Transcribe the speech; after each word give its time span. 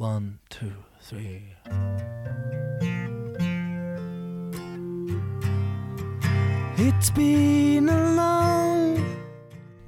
One, 0.00 0.38
two, 0.48 0.76
three. 1.08 1.42
It's 6.78 7.10
been 7.10 7.88
a 7.88 8.16
long... 8.16 9.00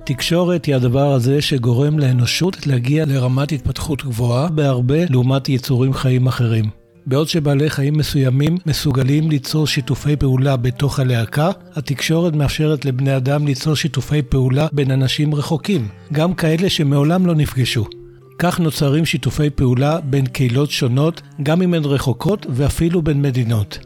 תקשורת 0.05 0.65
היא 0.65 0.75
הדבר 0.75 1.13
הזה 1.13 1.43
שגורם 1.43 1.99
לאנושות 1.99 2.67
להגיע 2.67 3.05
לרמת 3.05 3.53
התפתחות 3.53 4.05
גבוהה 4.05 4.49
בהרבה 4.49 5.05
לעומת 5.11 5.49
יצורים 5.49 5.93
חיים 5.93 6.27
אחרים. 6.27 6.65
בעוד 7.07 7.29
שבעלי 7.29 7.71
חיים 7.71 7.95
מסוימים 7.99 8.57
מסוגלים 8.67 9.31
ליצור 9.31 9.67
שיתופי 9.67 10.17
פעולה 10.17 10.57
בתוך 10.57 10.99
הלהקה, 11.01 11.51
התקשורת 11.75 12.35
מאפשרת 12.35 12.85
לבני 12.85 13.17
אדם 13.17 13.47
ליצור 13.47 13.75
שיתופי 13.75 14.23
פעולה 14.23 14.67
בין 14.73 14.91
אנשים 14.91 15.35
רחוקים, 15.35 15.89
גם 16.13 16.35
כאלה 16.35 16.71
שמעולם 16.71 17.27
לא 17.27 17.35
נפגשו. 17.35 18.02
כך 18.39 18.61
נוצרים 18.61 19.05
שיתופי 19.05 19.51
פעולה 19.51 20.01
בין 20.01 20.27
קהילות 20.27 20.71
שונות, 20.71 21.23
גם 21.43 21.63
אם 21.63 21.75
הן 21.75 21.85
רחוקות 21.85 22.47
ואפילו 22.51 23.03
בין 23.03 23.23
מדינות. 23.23 23.79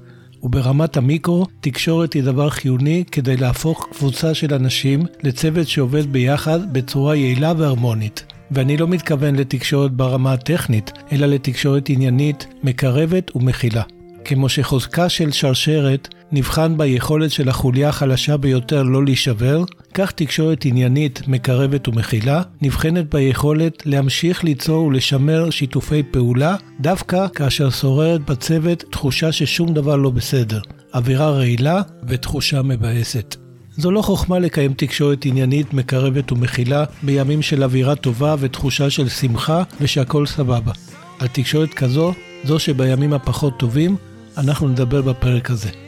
וברמת 0.42 0.96
המיקרו, 0.96 1.46
תקשורת 1.60 2.12
היא 2.12 2.22
דבר 2.22 2.50
חיוני 2.50 3.04
כדי 3.12 3.36
להפוך 3.36 3.88
קבוצה 3.92 4.34
של 4.34 4.54
אנשים 4.54 5.02
לצוות 5.22 5.68
שעובד 5.68 6.12
ביחד 6.12 6.72
בצורה 6.72 7.16
יעילה 7.16 7.52
והרמונית. 7.56 8.24
ואני 8.50 8.76
לא 8.76 8.88
מתכוון 8.88 9.36
לתקשורת 9.36 9.92
ברמה 9.92 10.32
הטכנית, 10.32 10.92
אלא 11.12 11.26
לתקשורת 11.26 11.88
עניינית, 11.88 12.46
מקרבת 12.62 13.36
ומכילה. 13.36 13.82
כמו 14.24 14.48
שחוזקה 14.48 15.08
של 15.08 15.32
שרשרת 15.32 16.08
נבחן 16.32 16.78
ביכולת 16.78 17.30
של 17.30 17.48
החוליה 17.48 17.88
החלשה 17.88 18.36
ביותר 18.36 18.82
לא 18.82 19.04
להישבר, 19.04 19.64
כך 19.94 20.10
תקשורת 20.10 20.64
עניינית, 20.64 21.28
מקרבת 21.28 21.88
ומכילה, 21.88 22.42
נבחנת 22.62 23.14
ביכולת 23.14 23.82
להמשיך 23.86 24.44
ליצור 24.44 24.86
ולשמר 24.86 25.50
שיתופי 25.50 26.02
פעולה, 26.02 26.56
דווקא 26.80 27.26
כאשר 27.34 27.70
שוררת 27.70 28.30
בצוות 28.30 28.84
תחושה 28.90 29.32
ששום 29.32 29.74
דבר 29.74 29.96
לא 29.96 30.10
בסדר, 30.10 30.60
אווירה 30.94 31.30
רעילה 31.30 31.82
ותחושה 32.08 32.62
מבאסת. 32.62 33.36
זו 33.76 33.90
לא 33.90 34.02
חוכמה 34.02 34.38
לקיים 34.38 34.74
תקשורת 34.74 35.24
עניינית, 35.24 35.74
מקרבת 35.74 36.32
ומכילה 36.32 36.84
בימים 37.02 37.42
של 37.42 37.62
אווירה 37.62 37.94
טובה 37.94 38.34
ותחושה 38.38 38.90
של 38.90 39.08
שמחה 39.08 39.62
ושהכול 39.80 40.26
סבבה. 40.26 40.72
על 41.18 41.28
תקשורת 41.28 41.74
כזו, 41.74 42.12
זו 42.44 42.58
שבימים 42.58 43.12
הפחות 43.12 43.58
טובים, 43.58 43.96
אנחנו 44.36 44.68
נדבר 44.68 45.02
בפרק 45.02 45.50
הזה. 45.50 45.85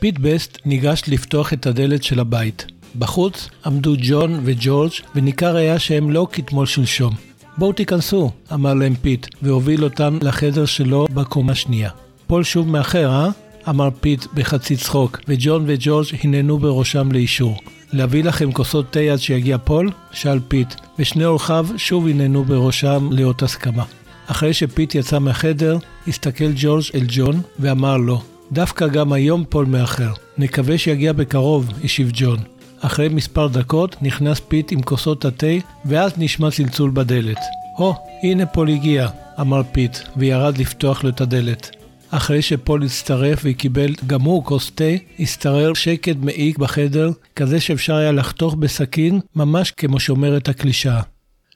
פיט 0.00 0.18
בסט 0.18 0.58
ניגש 0.64 1.02
לפתוח 1.08 1.52
את 1.52 1.66
הדלת 1.66 2.02
של 2.02 2.20
הבית. 2.20 2.66
בחוץ 2.98 3.48
עמדו 3.66 3.94
ג'ון 4.02 4.40
וג'ורג' 4.44 4.90
וניכר 5.14 5.56
היה 5.56 5.78
שהם 5.78 6.10
לא 6.10 6.26
כתמול 6.32 6.66
שלשום. 6.66 7.14
בואו 7.56 7.72
תיכנסו, 7.72 8.30
אמר 8.52 8.74
להם 8.74 8.94
פיט, 8.94 9.26
והוביל 9.42 9.84
אותם 9.84 10.18
לחדר 10.22 10.64
שלו 10.64 11.06
בקומה 11.14 11.54
שנייה. 11.54 11.90
פול 12.26 12.44
שוב 12.44 12.68
מאחר, 12.68 13.10
אה? 13.10 13.28
אמר 13.68 13.88
פיט 14.00 14.24
בחצי 14.34 14.76
צחוק, 14.76 15.20
וג'ון 15.28 15.64
וג'ורג' 15.66 16.06
הננו 16.22 16.58
בראשם 16.58 17.12
לאישור. 17.12 17.56
להביא 17.92 18.24
לכם 18.24 18.52
כוסות 18.52 18.86
תה 18.90 19.00
עד 19.00 19.18
שיגיע 19.18 19.58
פול? 19.58 19.90
שאל 20.12 20.40
פיט, 20.48 20.74
ושני 20.98 21.24
אורחיו 21.24 21.66
שוב 21.76 22.06
הננו 22.08 22.44
בראשם 22.44 23.08
לאות 23.12 23.42
הסכמה. 23.42 23.84
אחרי 24.26 24.54
שפיט 24.54 24.94
יצא 24.94 25.18
מהחדר, 25.18 25.78
הסתכל 26.08 26.52
ג'ורג' 26.56 26.84
אל 26.94 27.04
ג'ון 27.08 27.40
ואמר 27.58 27.96
לו, 27.96 28.22
דווקא 28.52 28.88
גם 28.88 29.12
היום 29.12 29.44
פול 29.48 29.66
מאחר. 29.66 30.12
נקווה 30.38 30.78
שיגיע 30.78 31.12
בקרוב, 31.12 31.70
השיב 31.84 32.10
ג'ון. 32.14 32.38
אחרי 32.80 33.08
מספר 33.08 33.46
דקות 33.46 33.96
נכנס 34.02 34.40
פיט 34.40 34.72
עם 34.72 34.82
כוסות 34.82 35.24
התה, 35.24 35.46
ואז 35.84 36.12
נשמע 36.18 36.50
צלצול 36.50 36.90
בדלת. 36.90 37.38
או, 37.78 37.92
oh, 37.92 38.26
הנה 38.26 38.46
פול 38.46 38.68
הגיע, 38.68 39.08
אמר 39.40 39.62
פיט, 39.72 39.98
וירד 40.16 40.58
לפתוח 40.58 41.04
לו 41.04 41.10
את 41.10 41.20
הדלת. 41.20 41.70
אחרי 42.10 42.42
שפול 42.42 42.84
הצטרף 42.84 43.40
וקיבל 43.44 43.94
גם 44.06 44.20
הוא 44.20 44.44
כוס 44.44 44.70
תה, 44.74 44.84
השתרר 45.20 45.74
שקט 45.74 46.16
מעיק 46.20 46.58
בחדר, 46.58 47.10
כזה 47.36 47.60
שאפשר 47.60 47.94
היה 47.94 48.12
לחתוך 48.12 48.54
בסכין, 48.54 49.20
ממש 49.36 49.70
כמו 49.70 50.00
שאומרת 50.00 50.48
הקלישאה. 50.48 51.00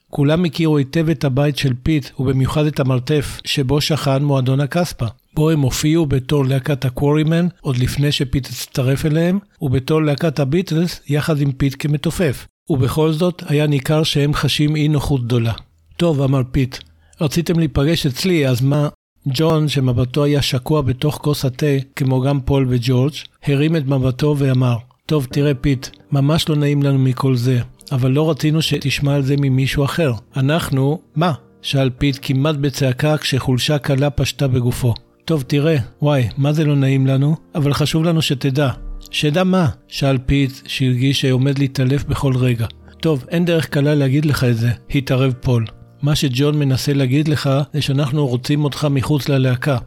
כולם 0.09 0.45
הכירו 0.45 0.77
היטב 0.77 1.09
את 1.09 1.23
הבית 1.23 1.57
של 1.57 1.73
פיט, 1.83 2.09
ובמיוחד 2.19 2.65
את 2.65 2.79
המרתף 2.79 3.41
שבו 3.45 3.81
שכן 3.81 4.23
מועדון 4.23 4.59
הקספה. 4.59 5.05
בו 5.35 5.49
הם 5.49 5.61
הופיעו 5.61 6.05
בתור 6.05 6.45
להקת 6.45 6.85
הקוורימן 6.85 7.47
עוד 7.61 7.77
לפני 7.77 8.11
שפיט 8.11 8.47
הצטרף 8.47 9.05
אליהם, 9.05 9.39
ובתור 9.61 10.01
להקת 10.01 10.39
הביטלס 10.39 11.01
יחד 11.07 11.41
עם 11.41 11.51
פיט 11.51 11.75
כמתופף. 11.79 12.47
ובכל 12.69 13.11
זאת 13.11 13.43
היה 13.45 13.67
ניכר 13.67 14.03
שהם 14.03 14.33
חשים 14.33 14.75
אי 14.75 14.87
נוחות 14.87 15.25
גדולה. 15.25 15.53
טוב, 15.97 16.21
אמר 16.21 16.41
פיט, 16.51 16.77
רציתם 17.21 17.59
להיפגש 17.59 18.05
אצלי, 18.05 18.47
אז 18.47 18.61
מה? 18.61 18.89
ג'ון, 19.27 19.67
שמבטו 19.67 20.23
היה 20.23 20.41
שקוע 20.41 20.81
בתוך 20.81 21.19
כוס 21.21 21.45
התה, 21.45 21.65
כמו 21.95 22.21
גם 22.21 22.41
פול 22.41 22.65
וג'ורג', 22.69 23.13
הרים 23.43 23.75
את 23.75 23.85
מבטו 23.85 24.35
ואמר, 24.37 24.75
טוב, 25.05 25.27
תראה 25.31 25.53
פיט, 25.53 25.87
ממש 26.11 26.49
לא 26.49 26.55
נעים 26.55 26.83
לנו 26.83 26.99
מכל 26.99 27.35
זה, 27.35 27.59
אבל 27.91 28.11
לא 28.11 28.29
רצינו 28.29 28.61
שתשמע 28.61 29.15
על 29.15 29.21
זה 29.21 29.35
ממישהו 29.37 29.85
אחר. 29.85 30.13
אנחנו, 30.37 30.99
מה? 31.15 31.33
שאל 31.61 31.89
פיט 31.89 32.17
כמעט 32.21 32.55
בצעקה 32.55 33.17
כשחולשה 33.17 33.77
קלה 33.77 34.09
פשטה 34.09 34.47
בגופו. 34.47 34.93
טוב, 35.25 35.43
תראה, 35.47 35.77
וואי, 36.01 36.27
מה 36.37 36.53
זה 36.53 36.65
לא 36.65 36.75
נעים 36.75 37.07
לנו? 37.07 37.35
אבל 37.55 37.73
חשוב 37.73 38.03
לנו 38.03 38.21
שתדע. 38.21 38.69
שדע 39.11 39.43
מה? 39.43 39.69
שאל 39.87 40.17
פיט, 40.17 40.51
שהרגיש 40.67 41.21
שעומד 41.21 41.59
להתעלף 41.59 42.03
בכל 42.03 42.33
רגע. 42.37 42.65
טוב, 42.99 43.25
אין 43.29 43.45
דרך 43.45 43.65
קלה 43.65 43.95
להגיד 43.95 44.25
לך 44.25 44.43
את 44.43 44.57
זה, 44.57 44.69
התערב 44.95 45.33
פול. 45.41 45.65
מה 46.01 46.15
שג'ון 46.15 46.59
מנסה 46.59 46.93
להגיד 46.93 47.27
לך, 47.27 47.49
זה 47.73 47.81
שאנחנו 47.81 48.27
רוצים 48.27 48.63
אותך 48.63 48.87
מחוץ 48.91 49.29
ללהקה. 49.29 49.77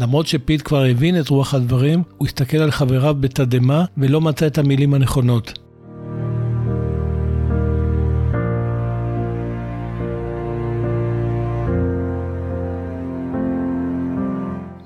למרות 0.00 0.26
שפיט 0.26 0.62
כבר 0.64 0.84
הבין 0.84 1.20
את 1.20 1.28
רוח 1.28 1.54
הדברים, 1.54 2.02
הוא 2.18 2.26
הסתכל 2.26 2.58
על 2.58 2.70
חבריו 2.70 3.16
בתדהמה 3.20 3.84
ולא 3.98 4.20
מצא 4.20 4.46
את 4.46 4.58
המילים 4.58 4.94
הנכונות. 4.94 5.58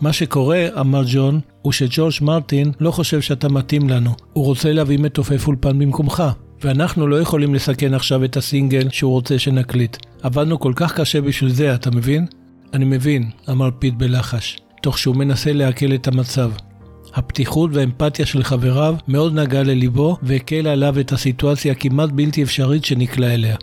מה 0.07 0.13
שקורה, 0.13 0.67
אמר 0.81 1.03
ג'ון, 1.07 1.41
הוא 1.63 1.73
שג'ורג' 1.73 2.13
מרטין 2.21 2.73
לא 2.81 2.91
חושב 2.91 3.21
שאתה 3.21 3.49
מתאים 3.49 3.89
לנו. 3.89 4.11
הוא 4.33 4.45
רוצה 4.45 4.73
להביא 4.73 4.99
מתופף 4.99 5.47
אולפן 5.47 5.79
במקומך. 5.79 6.23
ואנחנו 6.65 7.07
לא 7.07 7.21
יכולים 7.21 7.55
לסכן 7.55 7.95
עכשיו 7.95 8.25
את 8.25 8.37
הסינגל 8.37 8.89
שהוא 8.91 9.13
רוצה 9.13 9.39
שנקליט. 9.39 9.97
עבדנו 10.23 10.61
כל 10.61 10.73
כך 10.77 11.01
קשה 11.01 11.21
בשביל 11.21 11.51
זה, 11.51 11.75
אתה 11.75 11.91
מבין? 11.91 12.27
אני 12.75 12.85
מבין, 12.85 13.31
אמר 13.51 13.69
פיט 13.79 13.95
בלחש, 13.95 14.59
תוך 14.83 14.99
שהוא 14.99 15.17
מנסה 15.17 15.53
לעכל 15.53 15.95
את 15.95 16.09
המצב. 16.09 16.51
הפתיחות 17.15 17.71
והאמפתיה 17.73 18.27
של 18.27 18.43
חבריו 18.43 18.97
מאוד 19.09 19.35
נגעה 19.35 19.63
לליבו 19.63 20.17
והקלה 20.23 20.73
עליו 20.73 21.01
את 21.01 21.13
הסיטואציה 21.13 21.73
הכמעט 21.73 22.11
בלתי 22.11 22.43
אפשרית 22.43 22.85
שנקלע 22.85 23.35
אליה. 23.35 23.57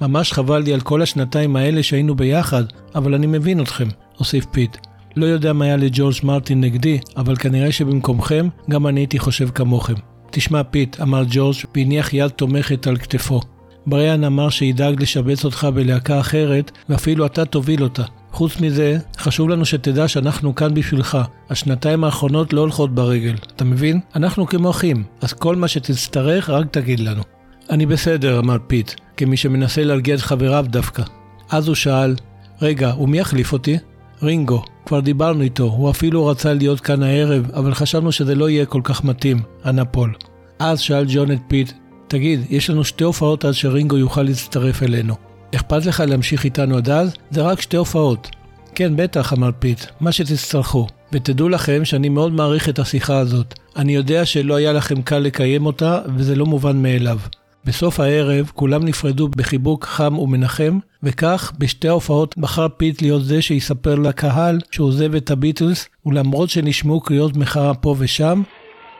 ממש 0.00 0.32
חבל 0.32 0.58
לי 0.62 0.74
על 0.74 0.80
כל 0.80 1.02
השנתיים 1.02 1.56
האלה 1.56 1.82
שהיינו 1.82 2.14
ביחד, 2.14 2.64
אבל 2.94 3.14
אני 3.14 3.26
מבין 3.26 3.60
אתכם, 3.60 3.88
הוסיף 4.16 4.44
פיט. 4.44 4.76
לא 5.16 5.26
יודע 5.26 5.52
מה 5.52 5.64
היה 5.64 5.76
לג'ורג' 5.76 6.14
מרטין 6.22 6.60
נגדי, 6.60 6.98
אבל 7.16 7.36
כנראה 7.36 7.72
שבמקומכם 7.72 8.48
גם 8.70 8.86
אני 8.86 9.00
הייתי 9.00 9.18
חושב 9.18 9.48
כמוכם. 9.50 9.94
תשמע 10.30 10.62
פיט, 10.62 11.00
אמר 11.00 11.22
ג'ורג' 11.30 11.56
והניח 11.76 12.14
יד 12.14 12.28
תומכת 12.28 12.86
על 12.86 12.96
כתפו. 12.96 13.40
בריאן 13.86 14.24
אמר 14.24 14.50
שידאג 14.50 15.02
לשבץ 15.02 15.44
אותך 15.44 15.68
בלהקה 15.74 16.20
אחרת, 16.20 16.70
ואפילו 16.88 17.26
אתה 17.26 17.44
תוביל 17.44 17.82
אותה. 17.82 18.02
חוץ 18.32 18.60
מזה, 18.60 18.98
חשוב 19.18 19.48
לנו 19.48 19.64
שתדע 19.64 20.08
שאנחנו 20.08 20.54
כאן 20.54 20.74
בשבילך. 20.74 21.18
השנתיים 21.50 22.04
האחרונות 22.04 22.52
לא 22.52 22.60
הולכות 22.60 22.94
ברגל, 22.94 23.34
אתה 23.56 23.64
מבין? 23.64 24.00
אנחנו 24.16 24.46
כמו 24.46 24.70
אחים, 24.70 25.04
אז 25.20 25.32
כל 25.32 25.56
מה 25.56 25.68
שתצטרך 25.68 26.50
רק 26.50 26.66
תגיד 26.70 27.00
לנו. 27.00 27.22
אני 27.70 27.86
בסדר, 27.86 28.38
אמר 28.38 28.56
פיט, 28.66 28.92
כמי 29.16 29.36
שמנסה 29.36 29.84
להרגיע 29.84 30.14
את 30.14 30.20
חבריו 30.20 30.66
דווקא. 30.68 31.02
אז 31.50 31.68
הוא 31.68 31.74
שאל, 31.74 32.14
רגע, 32.62 32.94
ומי 33.00 33.18
יחליף 33.18 33.52
אותי? 33.52 33.78
רינגו, 34.22 34.64
כבר 34.90 35.00
דיברנו 35.00 35.42
איתו, 35.42 35.64
הוא 35.64 35.90
אפילו 35.90 36.26
רצה 36.26 36.54
להיות 36.54 36.80
כאן 36.80 37.02
הערב, 37.02 37.50
אבל 37.54 37.74
חשבנו 37.74 38.12
שזה 38.12 38.34
לא 38.34 38.50
יהיה 38.50 38.66
כל 38.66 38.80
כך 38.84 39.04
מתאים, 39.04 39.38
ענה 39.64 39.84
פול. 39.84 40.14
אז 40.58 40.80
שאל 40.80 41.04
ג'ון 41.08 41.32
את 41.32 41.38
פיט, 41.48 41.72
תגיד, 42.08 42.40
יש 42.48 42.70
לנו 42.70 42.84
שתי 42.84 43.04
הופעות 43.04 43.44
עד 43.44 43.52
שרינגו 43.52 43.96
יוכל 43.98 44.22
להצטרף 44.22 44.82
אלינו. 44.82 45.14
אכפת 45.54 45.86
לך 45.86 46.02
להמשיך 46.06 46.44
איתנו 46.44 46.76
עד 46.76 46.90
אז? 46.90 47.14
זה 47.30 47.42
רק 47.42 47.60
שתי 47.60 47.76
הופעות. 47.76 48.30
כן, 48.74 48.96
בטח, 48.96 49.32
אמר 49.32 49.50
פיט, 49.58 49.84
מה 50.00 50.12
שתצטרכו. 50.12 50.86
ותדעו 51.12 51.48
לכם 51.48 51.84
שאני 51.84 52.08
מאוד 52.08 52.32
מעריך 52.32 52.68
את 52.68 52.78
השיחה 52.78 53.18
הזאת. 53.18 53.58
אני 53.76 53.94
יודע 53.94 54.26
שלא 54.26 54.54
היה 54.54 54.72
לכם 54.72 55.02
קל 55.02 55.18
לקיים 55.18 55.66
אותה, 55.66 56.00
וזה 56.16 56.36
לא 56.36 56.46
מובן 56.46 56.82
מאליו. 56.82 57.18
בסוף 57.64 58.00
הערב 58.00 58.50
כולם 58.54 58.84
נפרדו 58.84 59.28
בחיבוק 59.28 59.84
חם 59.84 60.18
ומנחם, 60.18 60.78
וכך 61.02 61.52
בשתי 61.58 61.88
ההופעות 61.88 62.38
בחר 62.38 62.66
פיט 62.76 63.02
להיות 63.02 63.24
זה 63.24 63.42
שיספר 63.42 63.94
לקהל 63.94 64.58
שהוא 64.70 64.88
עוזב 64.88 65.14
את 65.14 65.30
הביטלס, 65.30 65.88
ולמרות 66.06 66.50
שנשמעו 66.50 67.00
קריאות 67.00 67.36
מחאה 67.36 67.74
פה 67.74 67.94
ושם, 67.98 68.42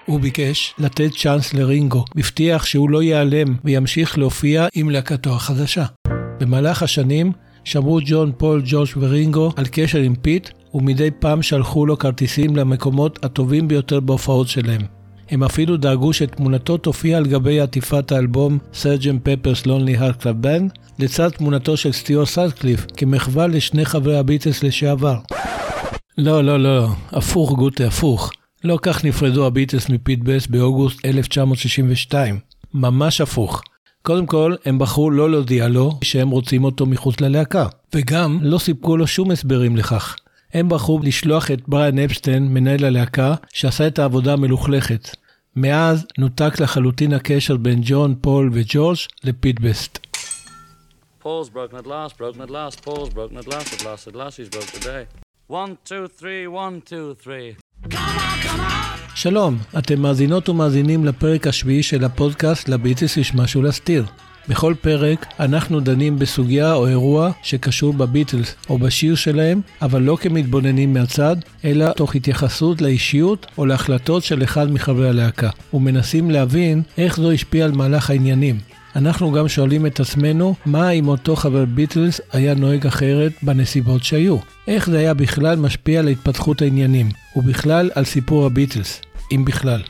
הוא 0.07 0.21
ביקש 0.21 0.75
לתת 0.79 1.11
צ'אנס 1.17 1.55
לרינגו, 1.55 2.05
והבטיח 2.15 2.67
שהוא 2.67 2.91
לא 2.91 3.03
ייעלם 3.03 3.57
וימשיך 3.65 4.19
להופיע 4.19 4.67
עם 4.75 4.91
להקתו 4.91 5.31
החדשה. 5.31 5.85
במהלך 6.41 6.83
השנים 6.83 7.33
שמרו 7.65 7.99
ג'ון, 8.05 8.33
פול, 8.39 8.63
ג'וש 8.65 8.97
ורינגו 8.97 9.53
על 9.57 9.65
קשר 9.71 9.99
עם 9.99 10.15
פיט, 10.15 10.49
ומדי 10.75 11.11
פעם 11.19 11.43
שלחו 11.43 11.87
לו 11.87 11.99
כרטיסים 11.99 12.57
למקומות 12.57 13.25
הטובים 13.25 13.69
ביותר 13.69 14.01
בהופעות 14.01 14.49
שלהם. 14.49 15.00
הם 15.31 15.43
אפילו 15.43 15.77
דאגו 15.77 16.13
שתמונתו 16.13 16.77
תופיע 16.77 17.17
על 17.17 17.27
גבי 17.27 17.61
עטיפת 17.61 18.13
האלבום 18.13 18.59
סרג'ן 18.75 19.19
פפרס 19.23 19.67
לונלי 19.67 19.97
הארט 19.97 20.23
קלאב 20.23 20.43
בן, 20.43 20.67
לצד 20.99 21.29
תמונתו 21.29 21.77
של 21.77 21.93
סטיור 21.93 22.27
סאדקליף, 22.27 22.87
כמחווה 22.97 23.47
לשני 23.47 23.85
חברי 23.85 24.19
הביטלס 24.19 24.63
לשעבר. 24.63 25.17
לא, 26.19 26.45
לא, 26.45 26.61
לא, 26.61 26.89
הפוך 27.13 27.53
גוטה, 27.53 27.87
הפוך. 27.87 28.31
לא 28.65 28.79
כך 28.83 29.05
נפרדו 29.05 29.47
הביטלס 29.47 29.89
מפיט 29.89 30.21
בס 30.23 30.47
באוגוסט 30.47 31.05
1962. 31.05 32.39
ממש 32.75 33.21
הפוך. 33.21 33.63
קודם 34.03 34.27
כל, 34.27 34.55
הם 34.65 34.79
בחרו 34.79 35.11
לא 35.11 35.31
להודיע 35.31 35.69
לו 35.69 35.99
שהם 36.05 36.31
רוצים 36.31 36.65
אותו 36.65 36.87
מחוץ 36.87 37.21
ללהקה, 37.21 37.67
וגם 37.95 38.39
לא 38.43 38.59
סיפקו 38.59 38.97
לו 38.97 39.07
שום 39.07 39.31
הסברים 39.31 39.77
לכך. 39.77 40.17
הם 40.55 40.69
בחרו 40.69 41.01
לשלוח 41.03 41.51
את 41.51 41.69
בריאן 41.69 41.99
אפשטיין, 41.99 42.55
מנהל 42.55 42.85
הלהקה, 42.85 43.35
שעשה 43.53 43.87
את 43.87 43.99
העבודה 43.99 44.33
המלוכלכת. 44.33 45.17
מאז 45.57 46.07
נותק 46.19 46.61
לחלוטין 46.61 47.13
הקשר 47.13 47.57
בין 47.57 47.81
ג'ון, 47.83 48.15
פול 48.21 48.51
וג'ורג' 48.53 48.99
לפיט 49.25 49.61
בסט. 49.61 49.99
Paul's 51.23 51.51
broken 51.55 51.77
at 51.77 51.87
last, 51.87 52.17
broken 52.19 52.41
at 52.41 52.51
last, 52.51 52.77
Paul's 52.85 53.11
broken 53.17 53.37
at 53.43 53.47
last, 53.53 53.69
at 53.75 53.83
last, 53.85 54.03
at 54.09 54.15
last 54.21 54.35
he's 54.39 54.51
broke 54.55 54.71
today. 54.79 55.03
One, 55.49 55.71
two, 55.85 56.05
three, 56.21 56.47
one, 56.47 56.81
two, 56.91 57.25
three. 57.25 57.57
שלום, 59.15 59.59
אתם 59.79 60.01
מאזינות 60.01 60.49
ומאזינים 60.49 61.05
לפרק 61.05 61.47
השביעי 61.47 61.83
של 61.83 62.05
הפודקאסט 62.05 62.69
לביטיס 62.69 63.17
יש 63.17 63.35
משהו 63.35 63.63
להסתיר. 63.63 64.05
בכל 64.51 64.75
פרק 64.81 65.27
אנחנו 65.41 65.81
דנים 65.81 66.19
בסוגיה 66.19 66.75
או 66.75 66.87
אירוע 66.87 67.31
שקשור 67.43 67.93
בביטלס 67.93 68.55
או 68.71 68.79
בשיר 68.79 69.15
שלהם, 69.15 69.61
אבל 69.83 70.03
לא 70.03 70.17
כמתבוננים 70.21 70.93
מהצד, 70.93 71.37
אלא 71.65 71.93
תוך 71.93 72.15
התייחסות 72.15 72.83
לאישיות 72.83 73.47
או 73.59 73.67
להחלטות 73.67 74.25
של 74.25 74.43
אחד 74.43 74.73
מחברי 74.73 75.09
הלהקה, 75.09 75.51
ומנסים 75.75 76.31
להבין 76.31 76.83
איך 76.99 77.17
זו 77.17 77.31
השפיעה 77.31 77.67
על 77.67 77.73
מהלך 77.73 78.11
העניינים. 78.11 78.59
אנחנו 78.97 79.33
גם 79.33 79.49
שואלים 79.49 79.87
את 79.87 80.01
עצמנו, 80.01 80.55
מה 80.67 80.91
אם 80.91 81.09
אותו 81.09 81.37
חבר 81.37 81.65
ביטלס 81.65 82.21
היה 82.33 82.55
נוהג 82.55 82.87
אחרת 82.87 83.33
בנסיבות 83.43 84.05
שהיו? 84.05 84.37
איך 84.69 84.91
זה 84.91 84.99
היה 84.99 85.15
בכלל 85.15 85.57
משפיע 85.57 86.01
על 86.01 86.09
התפתחות 86.09 86.63
העניינים, 86.63 87.09
ובכלל 87.37 87.91
על 87.95 88.05
סיפור 88.05 88.47
הביטלס, 88.47 89.01
אם 89.33 89.45
בכלל. 89.45 89.83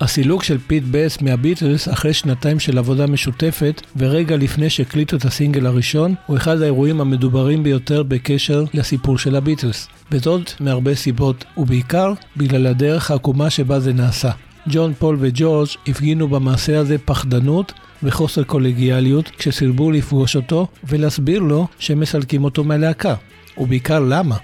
הסילוק 0.00 0.42
של 0.42 0.58
פיט 0.66 0.84
בס 0.90 1.20
מהביטלס 1.20 1.88
אחרי 1.88 2.12
שנתיים 2.12 2.60
של 2.60 2.78
עבודה 2.78 3.06
משותפת 3.06 3.82
ורגע 3.96 4.36
לפני 4.36 4.70
שהקליטו 4.70 5.16
את 5.16 5.24
הסינגל 5.24 5.66
הראשון 5.66 6.14
הוא 6.26 6.36
אחד 6.36 6.62
האירועים 6.62 7.00
המדוברים 7.00 7.62
ביותר 7.62 8.02
בקשר 8.02 8.64
לסיפור 8.74 9.18
של 9.18 9.36
הביטלס. 9.36 9.88
וזאת 10.12 10.52
מהרבה 10.60 10.94
סיבות, 10.94 11.44
ובעיקר 11.56 12.12
בגלל 12.36 12.66
הדרך 12.66 13.10
העקומה 13.10 13.50
שבה 13.50 13.80
זה 13.80 13.92
נעשה. 13.92 14.30
ג'ון, 14.68 14.92
פול 14.98 15.16
וג'ורג' 15.20 15.68
הפגינו 15.86 16.28
במעשה 16.28 16.78
הזה 16.78 16.98
פחדנות 16.98 17.72
וחוסר 18.02 18.42
קולגיאליות 18.42 19.28
כשסירבו 19.28 19.90
לפגוש 19.90 20.36
אותו 20.36 20.66
ולהסביר 20.84 21.40
לו 21.40 21.66
שהם 21.78 22.00
מסלקים 22.00 22.44
אותו 22.44 22.64
מהלהקה. 22.64 23.14
ובעיקר 23.58 24.00
למה. 24.00 24.36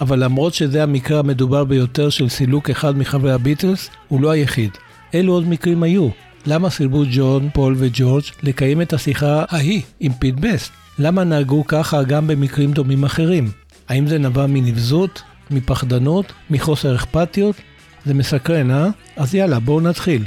אבל 0.00 0.24
למרות 0.24 0.54
שזה 0.54 0.82
המקרה 0.82 1.18
המדובר 1.18 1.64
ביותר 1.64 2.10
של 2.10 2.28
סילוק 2.28 2.70
אחד 2.70 2.98
מחברי 2.98 3.32
הביטלס, 3.32 3.90
הוא 4.08 4.20
לא 4.20 4.30
היחיד. 4.30 4.70
אילו 5.14 5.32
עוד 5.32 5.48
מקרים 5.48 5.82
היו? 5.82 6.08
למה 6.46 6.70
סירבו 6.70 7.02
ג'ון, 7.12 7.48
פול 7.52 7.74
וג'ורג' 7.78 8.24
לקיים 8.42 8.82
את 8.82 8.92
השיחה 8.92 9.44
ההיא 9.48 9.82
עם 10.00 10.12
פיט 10.12 10.34
בסט? 10.40 10.72
למה 10.98 11.24
נהגו 11.24 11.66
ככה 11.66 12.02
גם 12.02 12.26
במקרים 12.26 12.72
דומים 12.72 13.04
אחרים? 13.04 13.50
האם 13.88 14.06
זה 14.06 14.18
נבע 14.18 14.46
מנבזות, 14.46 15.22
מפחדנות, 15.50 16.32
מחוסר 16.50 16.94
אכפתיות? 16.94 17.56
זה 18.06 18.14
מסקרן, 18.14 18.70
אה? 18.70 18.88
אז 19.16 19.34
יאללה, 19.34 19.60
בואו 19.60 19.80
נתחיל. 19.80 20.24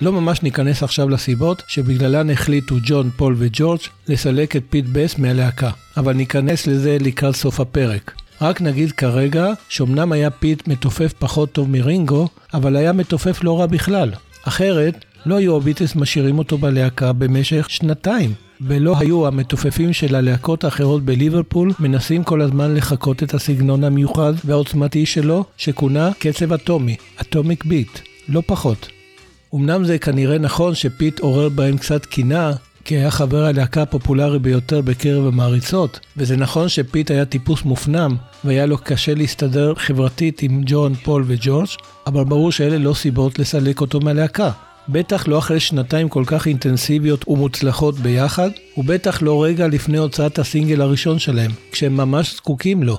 לא 0.00 0.12
ממש 0.12 0.42
ניכנס 0.42 0.82
עכשיו 0.82 1.08
לסיבות 1.08 1.62
שבגללן 1.68 2.30
החליטו 2.30 2.76
ג'ון, 2.84 3.10
פול 3.16 3.34
וג'ורג' 3.38 3.80
לסלק 4.08 4.56
את 4.56 4.62
פיט 4.70 4.84
בסט 4.92 5.18
מהלהקה, 5.18 5.70
אבל 5.96 6.12
ניכנס 6.12 6.66
לזה 6.66 6.96
לקראת 7.00 7.36
סוף 7.36 7.60
הפרק. 7.60 8.23
רק 8.40 8.60
נגיד 8.60 8.92
כרגע 8.92 9.52
שאומנם 9.68 10.12
היה 10.12 10.30
פיט 10.30 10.68
מתופף 10.68 11.12
פחות 11.18 11.52
טוב 11.52 11.70
מרינגו, 11.70 12.28
אבל 12.54 12.76
היה 12.76 12.92
מתופף 12.92 13.44
לא 13.44 13.60
רע 13.60 13.66
בכלל. 13.66 14.10
אחרת, 14.44 15.04
לא 15.26 15.36
היו 15.36 15.56
הביטלס 15.56 15.96
משאירים 15.96 16.38
אותו 16.38 16.58
בלהקה 16.58 17.12
במשך 17.12 17.70
שנתיים. 17.70 18.32
ולא 18.60 18.94
היו 18.98 19.26
המתופפים 19.26 19.92
של 19.92 20.14
הלהקות 20.14 20.64
האחרות 20.64 21.04
בליברפול 21.04 21.72
מנסים 21.80 22.24
כל 22.24 22.40
הזמן 22.40 22.74
לחקות 22.74 23.22
את 23.22 23.34
הסגנון 23.34 23.84
המיוחד 23.84 24.32
והעוצמתי 24.44 25.06
שלו, 25.06 25.44
שכונה 25.56 26.10
קצב 26.18 26.52
אטומי, 26.52 26.96
atomic 27.20 27.64
beat, 27.64 27.98
לא 28.28 28.42
פחות. 28.46 28.88
אמנם 29.54 29.84
זה 29.84 29.98
כנראה 29.98 30.38
נכון 30.38 30.74
שפיט 30.74 31.20
עורר 31.20 31.48
בהם 31.48 31.76
קצת 31.76 32.06
קינה, 32.06 32.52
כי 32.84 32.96
היה 32.96 33.10
חבר 33.10 33.44
הלהקה 33.44 33.82
הפופולרי 33.82 34.38
ביותר 34.38 34.80
בקרב 34.80 35.26
המעריצות, 35.26 36.00
וזה 36.16 36.36
נכון 36.36 36.68
שפיט 36.68 37.10
היה 37.10 37.24
טיפוס 37.24 37.62
מופנם, 37.62 38.16
והיה 38.44 38.66
לו 38.66 38.78
קשה 38.78 39.14
להסתדר 39.14 39.74
חברתית 39.74 40.42
עם 40.42 40.62
ג'ון, 40.66 40.94
פול 40.94 41.24
וג'ורג', 41.26 41.68
אבל 42.06 42.24
ברור 42.24 42.52
שאלה 42.52 42.78
לא 42.78 42.94
סיבות 42.94 43.38
לסלק 43.38 43.80
אותו 43.80 44.00
מהלהקה. 44.00 44.50
בטח 44.88 45.28
לא 45.28 45.38
אחרי 45.38 45.60
שנתיים 45.60 46.08
כל 46.08 46.24
כך 46.26 46.46
אינטנסיביות 46.46 47.28
ומוצלחות 47.28 47.98
ביחד, 47.98 48.50
ובטח 48.76 49.22
לא 49.22 49.44
רגע 49.44 49.68
לפני 49.68 49.98
הוצאת 49.98 50.38
הסינגל 50.38 50.80
הראשון 50.80 51.18
שלהם, 51.18 51.50
כשהם 51.72 51.96
ממש 51.96 52.34
זקוקים 52.36 52.82
לו. 52.82 52.96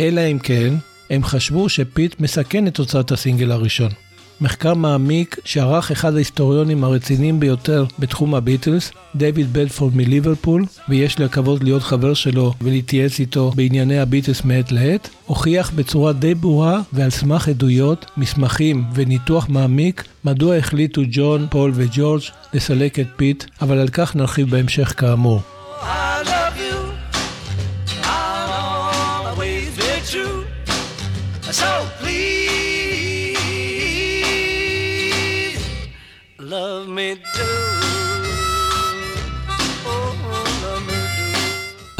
אלא 0.00 0.20
אם 0.20 0.38
כן, 0.38 0.74
הם 1.10 1.24
חשבו 1.24 1.68
שפיט 1.68 2.20
מסכן 2.20 2.66
את 2.66 2.76
הוצאת 2.76 3.12
הסינגל 3.12 3.52
הראשון. 3.52 3.90
מחקר 4.40 4.74
מעמיק 4.74 5.36
שערך 5.44 5.90
אחד 5.90 6.14
ההיסטוריונים 6.14 6.84
הרציניים 6.84 7.40
ביותר 7.40 7.84
בתחום 7.98 8.34
הביטלס, 8.34 8.92
דייוויד 9.14 9.52
בדפורד 9.52 9.96
מליברפול, 9.96 10.64
ויש 10.88 11.18
לי 11.18 11.24
הכבוד 11.24 11.62
להיות 11.62 11.82
חבר 11.82 12.14
שלו 12.14 12.52
ולהתייעץ 12.62 13.20
איתו 13.20 13.50
בענייני 13.54 13.98
הביטלס 13.98 14.44
מעת 14.44 14.72
לעת, 14.72 15.08
הוכיח 15.26 15.70
בצורה 15.70 16.12
די 16.12 16.34
ברורה 16.34 16.80
ועל 16.92 17.10
סמך 17.10 17.48
עדויות, 17.48 18.06
מסמכים 18.16 18.84
וניתוח 18.94 19.48
מעמיק 19.48 20.04
מדוע 20.24 20.56
החליטו 20.56 21.02
ג'ון, 21.10 21.46
פול 21.50 21.72
וג'ורג' 21.74 22.22
לסלק 22.54 22.98
את 22.98 23.06
פיט, 23.16 23.44
אבל 23.62 23.78
על 23.78 23.88
כך 23.88 24.16
נרחיב 24.16 24.50
בהמשך 24.50 24.94
כאמור. 24.96 25.40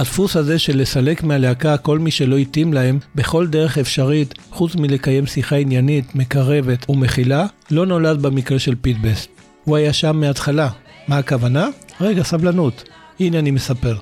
הדפוס 0.01 0.37
הזה 0.37 0.59
של 0.59 0.79
לסלק 0.79 1.23
מהלהקה 1.23 1.77
כל 1.77 1.99
מי 1.99 2.11
שלא 2.11 2.37
התאים 2.37 2.73
להם 2.73 2.99
בכל 3.15 3.47
דרך 3.47 3.79
אפשרית, 3.79 4.35
חוץ 4.51 4.77
מלקיים 4.77 5.27
שיחה 5.27 5.57
עניינית, 5.57 6.15
מקרבת 6.15 6.91
ומכילה, 6.91 7.47
לא 7.71 7.87
נולד 7.87 8.23
במקרה 8.23 8.59
של 8.59 8.75
פיט 8.81 9.01
בסט. 9.01 9.29
הוא 9.65 9.77
היה 9.77 9.93
שם 9.93 10.17
מההתחלה. 10.17 10.69
מה 11.09 11.19
הכוונה? 11.19 11.69
רגע, 12.01 12.23
סבלנות. 12.23 12.89
הנה 13.21 13.39
אני 13.39 13.51
מספר. 13.51 13.97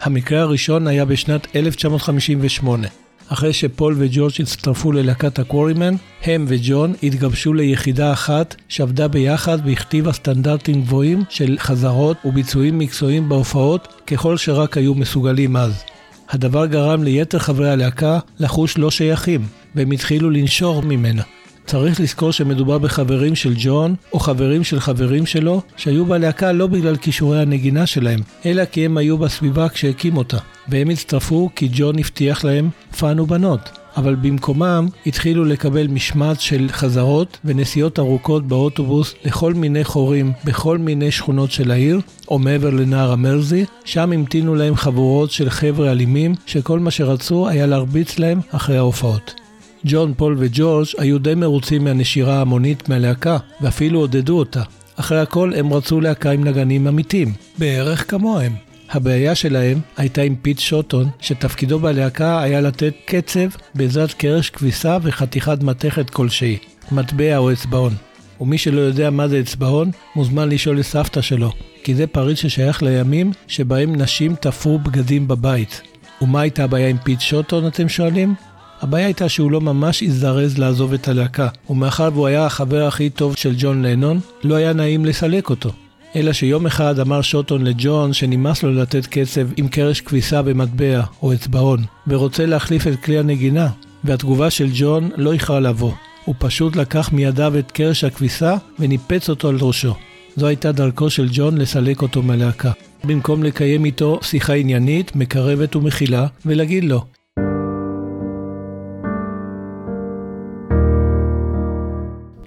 המקרה 0.00 0.40
הראשון 0.40 0.86
היה 0.86 1.04
בשנת 1.04 1.56
1958. 1.56 2.88
אחרי 3.32 3.52
שפול 3.52 3.94
וג'ורג' 3.98 4.32
הצטרפו 4.40 4.92
ללהקת 4.92 5.38
הקוורימן, 5.38 5.94
הם 6.24 6.44
וג'ון 6.48 6.94
התגבשו 7.02 7.52
ליחידה 7.52 8.12
אחת 8.12 8.54
שעבדה 8.68 9.08
ביחד 9.08 9.58
והכתיבה 9.64 10.12
סטנדרטים 10.12 10.82
גבוהים 10.82 11.24
של 11.28 11.56
חזרות 11.58 12.16
וביצועים 12.24 12.78
מקצועיים 12.78 13.28
בהופעות 13.28 13.88
ככל 14.06 14.36
שרק 14.36 14.76
היו 14.76 14.94
מסוגלים 14.94 15.56
אז. 15.56 15.82
הדבר 16.30 16.66
גרם 16.66 17.02
ליתר 17.02 17.38
חברי 17.38 17.70
הלהקה 17.70 18.18
לחוש 18.40 18.78
לא 18.78 18.90
שייכים, 18.90 19.40
והם 19.74 19.90
התחילו 19.90 20.30
לנשור 20.30 20.82
ממנה. 20.82 21.22
צריך 21.70 22.00
לזכור 22.00 22.32
שמדובר 22.32 22.78
בחברים 22.78 23.34
של 23.34 23.54
ג'ון, 23.56 23.94
או 24.12 24.18
חברים 24.18 24.64
של 24.64 24.80
חברים 24.80 25.26
שלו, 25.26 25.62
שהיו 25.76 26.04
בלהקה 26.06 26.52
לא 26.52 26.66
בגלל 26.66 26.96
כישורי 26.96 27.40
הנגינה 27.40 27.86
שלהם, 27.86 28.20
אלא 28.46 28.64
כי 28.64 28.84
הם 28.84 28.96
היו 28.96 29.18
בסביבה 29.18 29.68
כשהקים 29.68 30.16
אותה. 30.16 30.36
והם 30.68 30.90
הצטרפו 30.90 31.50
כי 31.56 31.68
ג'ון 31.72 31.98
הבטיח 31.98 32.44
להם 32.44 32.70
fun 32.98 33.20
ובנות. 33.20 33.60
אבל 33.96 34.14
במקומם 34.14 34.88
התחילו 35.06 35.44
לקבל 35.44 35.86
משמעת 35.86 36.40
של 36.40 36.68
חזרות 36.72 37.38
ונסיעות 37.44 37.98
ארוכות 37.98 38.46
באוטובוס 38.48 39.14
לכל 39.24 39.54
מיני 39.54 39.84
חורים 39.84 40.32
בכל 40.44 40.78
מיני 40.78 41.10
שכונות 41.10 41.50
של 41.50 41.70
העיר, 41.70 42.00
או 42.28 42.38
מעבר 42.38 42.70
לנהר 42.70 43.12
המרזי, 43.12 43.64
שם 43.84 44.12
המתינו 44.12 44.54
להם 44.54 44.76
חבורות 44.76 45.30
של 45.30 45.50
חבר'ה 45.50 45.90
אלימים, 45.90 46.34
שכל 46.46 46.78
מה 46.78 46.90
שרצו 46.90 47.48
היה 47.48 47.66
להרביץ 47.66 48.18
להם 48.18 48.40
אחרי 48.50 48.76
ההופעות. 48.76 49.39
ג'ון, 49.84 50.14
פול 50.16 50.36
וג'ורג' 50.38 50.86
היו 50.98 51.18
די 51.18 51.34
מרוצים 51.34 51.84
מהנשירה 51.84 52.38
ההמונית 52.38 52.88
מהלהקה, 52.88 53.36
ואפילו 53.60 54.00
עודדו 54.00 54.38
אותה. 54.38 54.62
אחרי 54.96 55.20
הכל 55.20 55.52
הם 55.56 55.72
רצו 55.72 56.00
להקה 56.00 56.30
עם 56.30 56.44
נגנים 56.44 56.86
אמיתיים, 56.86 57.32
בערך 57.58 58.10
כמוהם. 58.10 58.52
הבעיה 58.90 59.34
שלהם 59.34 59.80
הייתה 59.96 60.22
עם 60.22 60.34
פיט 60.42 60.58
שוטון, 60.58 61.08
שתפקידו 61.20 61.78
בלהקה 61.78 62.42
היה 62.42 62.60
לתת 62.60 62.94
קצב 63.04 63.48
בעזרת 63.74 64.12
קרש 64.12 64.50
כביסה 64.50 64.98
וחתיכת 65.02 65.62
מתכת 65.62 66.10
כלשהי, 66.10 66.58
מטבע 66.92 67.36
או 67.36 67.52
אצבעון. 67.52 67.94
ומי 68.40 68.58
שלא 68.58 68.80
יודע 68.80 69.10
מה 69.10 69.28
זה 69.28 69.40
אצבעון, 69.40 69.90
מוזמן 70.16 70.48
לשאול 70.48 70.78
לסבתא 70.78 71.20
שלו, 71.20 71.52
כי 71.84 71.94
זה 71.94 72.06
פריט 72.06 72.36
ששייך 72.36 72.82
לימים 72.82 73.32
שבהם 73.46 73.96
נשים 73.96 74.34
תפרו 74.40 74.78
בגדים 74.78 75.28
בבית. 75.28 75.82
ומה 76.22 76.40
הייתה 76.40 76.64
הבעיה 76.64 76.88
עם 76.88 76.98
פיט 76.98 77.20
שוטון, 77.20 77.66
אתם 77.66 77.88
שואלים? 77.88 78.34
הבעיה 78.80 79.06
הייתה 79.06 79.28
שהוא 79.28 79.50
לא 79.50 79.60
ממש 79.60 80.02
הזדרז 80.02 80.58
לעזוב 80.58 80.92
את 80.92 81.08
הלהקה, 81.08 81.48
ומאחר 81.70 82.08
והוא 82.12 82.26
היה 82.26 82.46
החבר 82.46 82.86
הכי 82.86 83.10
טוב 83.10 83.36
של 83.36 83.54
ג'ון 83.58 83.82
לנון, 83.82 84.20
לא 84.44 84.54
היה 84.54 84.72
נעים 84.72 85.04
לסלק 85.04 85.50
אותו. 85.50 85.70
אלא 86.16 86.32
שיום 86.32 86.66
אחד 86.66 86.98
אמר 86.98 87.22
שוטון 87.22 87.64
לג'ון 87.64 88.12
שנמאס 88.12 88.62
לו 88.62 88.74
לתת 88.74 89.06
קצב 89.06 89.48
עם 89.56 89.68
קרש 89.68 90.00
כביסה 90.00 90.42
במטבע 90.42 91.02
או 91.22 91.32
אצבעון, 91.32 91.84
ורוצה 92.06 92.46
להחליף 92.46 92.86
את 92.86 93.00
כלי 93.04 93.18
הנגינה, 93.18 93.68
והתגובה 94.04 94.50
של 94.50 94.68
ג'ון 94.72 95.10
לא 95.16 95.32
איחרה 95.32 95.60
לבוא. 95.60 95.92
הוא 96.24 96.34
פשוט 96.38 96.76
לקח 96.76 97.12
מידיו 97.12 97.58
את 97.58 97.70
קרש 97.70 98.04
הכביסה 98.04 98.56
וניפץ 98.78 99.30
אותו 99.30 99.48
על 99.48 99.58
ראשו. 99.60 99.94
זו 100.36 100.46
הייתה 100.46 100.72
דרכו 100.72 101.10
של 101.10 101.28
ג'ון 101.32 101.58
לסלק 101.58 102.02
אותו 102.02 102.22
מהלהקה. 102.22 102.72
במקום 103.04 103.42
לקיים 103.42 103.84
איתו 103.84 104.18
שיחה 104.22 104.54
עניינית, 104.54 105.16
מקרבת 105.16 105.76
ומכילה, 105.76 106.26
ולהגיד 106.46 106.84
לו, 106.84 107.04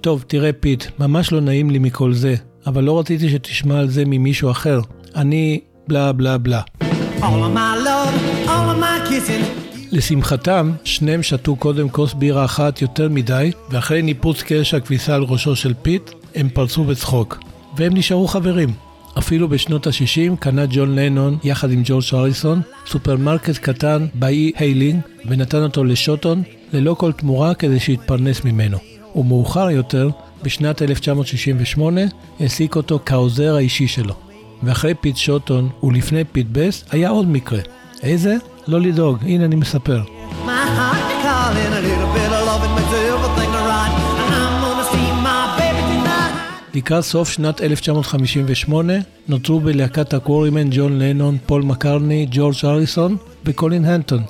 טוב, 0.04 0.24
תראה 0.26 0.52
פיט, 0.52 0.84
ממש 0.98 1.32
לא 1.32 1.40
נעים 1.40 1.70
לי 1.70 1.78
מכל 1.78 2.12
זה, 2.12 2.34
אבל 2.66 2.84
לא 2.84 2.98
רציתי 2.98 3.30
שתשמע 3.30 3.78
על 3.78 3.88
זה 3.88 4.02
ממישהו 4.06 4.50
אחר. 4.50 4.80
אני 5.16 5.60
בלה 5.88 6.12
בלה 6.12 6.38
בלה. 6.38 6.60
לשמחתם, 9.92 10.72
שניהם 10.84 11.22
שתו 11.22 11.56
קודם 11.56 11.88
כוס 11.88 12.14
בירה 12.14 12.44
אחת 12.44 12.82
יותר 12.82 13.08
מדי, 13.08 13.50
ואחרי 13.70 14.02
ניפוץ 14.02 14.42
קרש 14.42 14.74
הכביסה 14.74 15.14
על 15.14 15.22
ראשו 15.22 15.56
של 15.56 15.74
פיט, 15.82 16.10
הם 16.34 16.48
פרצו 16.48 16.84
בצחוק. 16.84 17.38
והם 17.76 17.94
נשארו 17.94 18.28
חברים. 18.28 18.68
אפילו 19.18 19.48
בשנות 19.48 19.86
ה-60 19.86 20.36
קנה 20.40 20.64
ג'ון 20.70 20.94
לנון, 20.98 21.38
יחד 21.44 21.70
עם 21.70 21.82
ג'ורג' 21.84 22.04
הריסון, 22.12 22.60
סופרמרקט 22.86 23.58
קטן 23.58 24.06
באי 24.14 24.52
היילינג, 24.56 25.00
ונתן 25.26 25.62
אותו 25.62 25.84
לשוטון, 25.84 26.42
ללא 26.72 26.94
כל 26.94 27.12
תמורה 27.12 27.54
כדי 27.54 27.80
שיתפרנס 27.80 28.44
ממנו. 28.44 28.93
ומאוחר 29.16 29.70
יותר, 29.70 30.08
בשנת 30.42 30.82
1968, 30.82 32.00
העסיק 32.40 32.76
אותו 32.76 32.98
כעוזר 33.06 33.54
האישי 33.54 33.88
שלו. 33.88 34.14
ואחרי 34.62 34.94
פיט 34.94 35.16
שוטון 35.16 35.68
ולפני 35.82 36.24
פיט 36.24 36.46
בסט 36.52 36.86
היה 36.90 37.08
עוד 37.08 37.28
מקרה. 37.28 37.60
איזה? 38.02 38.36
לא 38.68 38.80
לדאוג, 38.80 39.18
הנה 39.22 39.44
אני 39.44 39.56
מספר. 39.56 40.02
לקראת 46.74 47.04
סוף 47.04 47.30
שנת 47.30 47.60
1958 47.60 48.92
נותרו 49.28 49.60
בלהקת 49.60 50.14
הקוורימן 50.14 50.68
ג'ון 50.70 50.98
לנון, 50.98 51.38
פול 51.46 51.62
מקרטני, 51.62 52.26
ג'ורג' 52.30 52.54
הריסון 52.64 53.16
וקולין 53.44 53.84
הנטון, 53.84 54.22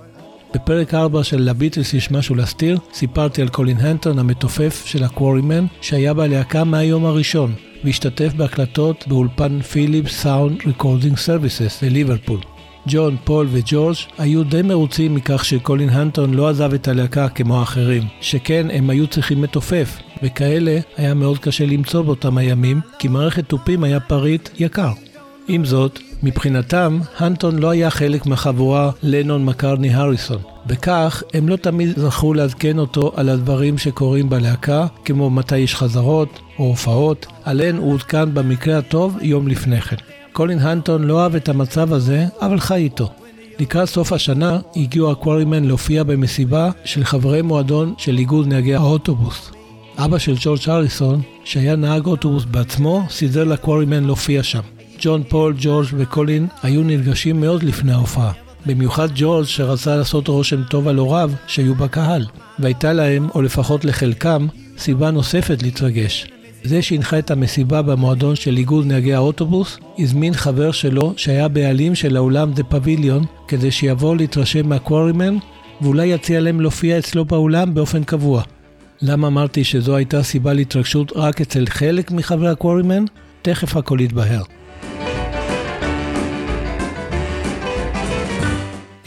בפרק 0.54 0.94
4 0.94 1.24
של 1.24 1.42
לביטלס 1.42 1.94
יש 1.94 2.10
משהו 2.10 2.34
להסתיר, 2.34 2.78
סיפרתי 2.92 3.42
על 3.42 3.48
קולין 3.48 3.76
הנטון 3.80 4.18
המתופף 4.18 4.82
של 4.86 5.04
הקוורימן, 5.04 5.66
שהיה 5.80 6.14
בלהקה 6.14 6.64
מהיום 6.64 7.04
הראשון, 7.04 7.54
והשתתף 7.84 8.32
בהקלטות 8.36 9.04
באולפן 9.08 9.60
Phillips 9.60 10.08
Sound 10.08 10.58
Recording 10.66 11.16
Services 11.16 11.82
בליברפול. 11.82 12.40
ג'ון, 12.88 13.16
פול 13.24 13.46
וג'ורג' 13.50 13.96
היו 14.18 14.44
די 14.44 14.62
מרוצים 14.62 15.14
מכך 15.14 15.44
שקולין 15.44 15.88
הנטון 15.88 16.34
לא 16.34 16.48
עזב 16.48 16.74
את 16.74 16.88
הלהקה 16.88 17.28
כמו 17.28 17.60
האחרים, 17.60 18.02
שכן 18.20 18.66
הם 18.72 18.90
היו 18.90 19.06
צריכים 19.06 19.42
מתופף, 19.42 19.98
וכאלה 20.22 20.78
היה 20.96 21.14
מאוד 21.14 21.38
קשה 21.38 21.66
למצוא 21.66 22.02
באותם 22.02 22.38
הימים, 22.38 22.80
כי 22.98 23.08
מערכת 23.08 23.48
תופים 23.48 23.84
היה 23.84 24.00
פריט 24.00 24.48
יקר. 24.58 24.92
עם 25.48 25.64
זאת, 25.64 25.98
מבחינתם, 26.24 26.98
הנטון 27.18 27.58
לא 27.58 27.70
היה 27.70 27.90
חלק 27.90 28.26
מהחבורה 28.26 28.90
לנון 29.02 29.44
מקרני 29.44 29.94
הריסון. 29.94 30.38
וכך, 30.66 31.22
הם 31.34 31.48
לא 31.48 31.56
תמיד 31.56 31.98
זכו 31.98 32.34
לעדכן 32.34 32.78
אותו 32.78 33.12
על 33.16 33.28
הדברים 33.28 33.78
שקורים 33.78 34.28
בלהקה, 34.30 34.86
כמו 35.04 35.30
מתי 35.30 35.58
יש 35.58 35.74
חזרות 35.74 36.40
או 36.58 36.64
הופעות, 36.64 37.26
עליהן 37.44 37.76
הוא 37.76 37.92
עודכן 37.92 38.34
במקרה 38.34 38.78
הטוב 38.78 39.18
יום 39.22 39.48
לפני 39.48 39.80
כן. 39.80 39.96
קולין 40.32 40.58
הנטון 40.58 41.04
לא 41.04 41.22
אהב 41.22 41.34
את 41.34 41.48
המצב 41.48 41.92
הזה, 41.92 42.26
אבל 42.40 42.60
חי 42.60 42.74
איתו. 42.74 43.10
לקראת 43.58 43.88
סוף 43.88 44.12
השנה 44.12 44.58
הגיעו 44.76 45.10
הקוורימן 45.10 45.64
להופיע 45.64 46.02
במסיבה 46.02 46.70
של 46.84 47.04
חברי 47.04 47.42
מועדון 47.42 47.94
של 47.98 48.18
איגוד 48.18 48.46
נהגי 48.46 48.74
האוטובוס. 48.74 49.50
אבא 49.98 50.18
של 50.18 50.34
ג'ורג' 50.40 50.60
הריסון, 50.66 51.20
שהיה 51.44 51.76
נהג 51.76 52.06
אוטובוס 52.06 52.44
בעצמו, 52.44 53.02
סידר 53.10 53.44
לקוורימן 53.44 54.04
להופיע 54.04 54.42
שם. 54.42 54.73
ג'ון, 55.04 55.22
פול, 55.28 55.54
ג'ורג' 55.58 55.86
וקולין 55.96 56.46
היו 56.62 56.82
נרגשים 56.82 57.40
מאוד 57.40 57.62
לפני 57.62 57.92
ההופעה. 57.92 58.32
במיוחד 58.66 59.08
ג'ורג' 59.14 59.46
שרצה 59.46 59.96
לעשות 59.96 60.28
רושם 60.28 60.62
טוב 60.64 60.88
על 60.88 60.96
הוריו 60.96 61.30
שהיו 61.46 61.74
בקהל, 61.74 62.26
והייתה 62.58 62.92
להם, 62.92 63.28
או 63.34 63.42
לפחות 63.42 63.84
לחלקם, 63.84 64.46
סיבה 64.78 65.10
נוספת 65.10 65.62
להתרגש. 65.62 66.26
זה 66.62 66.82
שהנחה 66.82 67.18
את 67.18 67.30
המסיבה 67.30 67.82
במועדון 67.82 68.36
של 68.36 68.56
איגוד 68.56 68.86
נהגי 68.86 69.14
האוטובוס, 69.14 69.78
הזמין 69.98 70.34
חבר 70.34 70.72
שלו 70.72 71.14
שהיה 71.16 71.48
בעלים 71.48 71.94
של 71.94 72.16
האולם 72.16 72.52
The 72.52 72.62
Pavilion 72.62 73.24
כדי 73.48 73.70
שיבוא 73.70 74.16
להתרשם 74.16 74.68
מהקוורימן 74.68 75.36
ואולי 75.80 76.06
יציע 76.06 76.40
להם 76.40 76.60
להופיע 76.60 76.98
אצלו 76.98 77.24
באולם 77.24 77.74
באופן 77.74 78.04
קבוע. 78.04 78.42
למה 79.02 79.26
אמרתי 79.26 79.64
שזו 79.64 79.96
הייתה 79.96 80.22
סיבה 80.22 80.52
להתרגשות 80.52 81.12
רק 81.16 81.40
אצל 81.40 81.66
חלק 81.66 82.10
מחברי 82.10 82.48
הקוורימן? 82.48 83.04
תכף 83.42 83.76
הכל 83.76 83.98
יתבהר. 84.00 84.42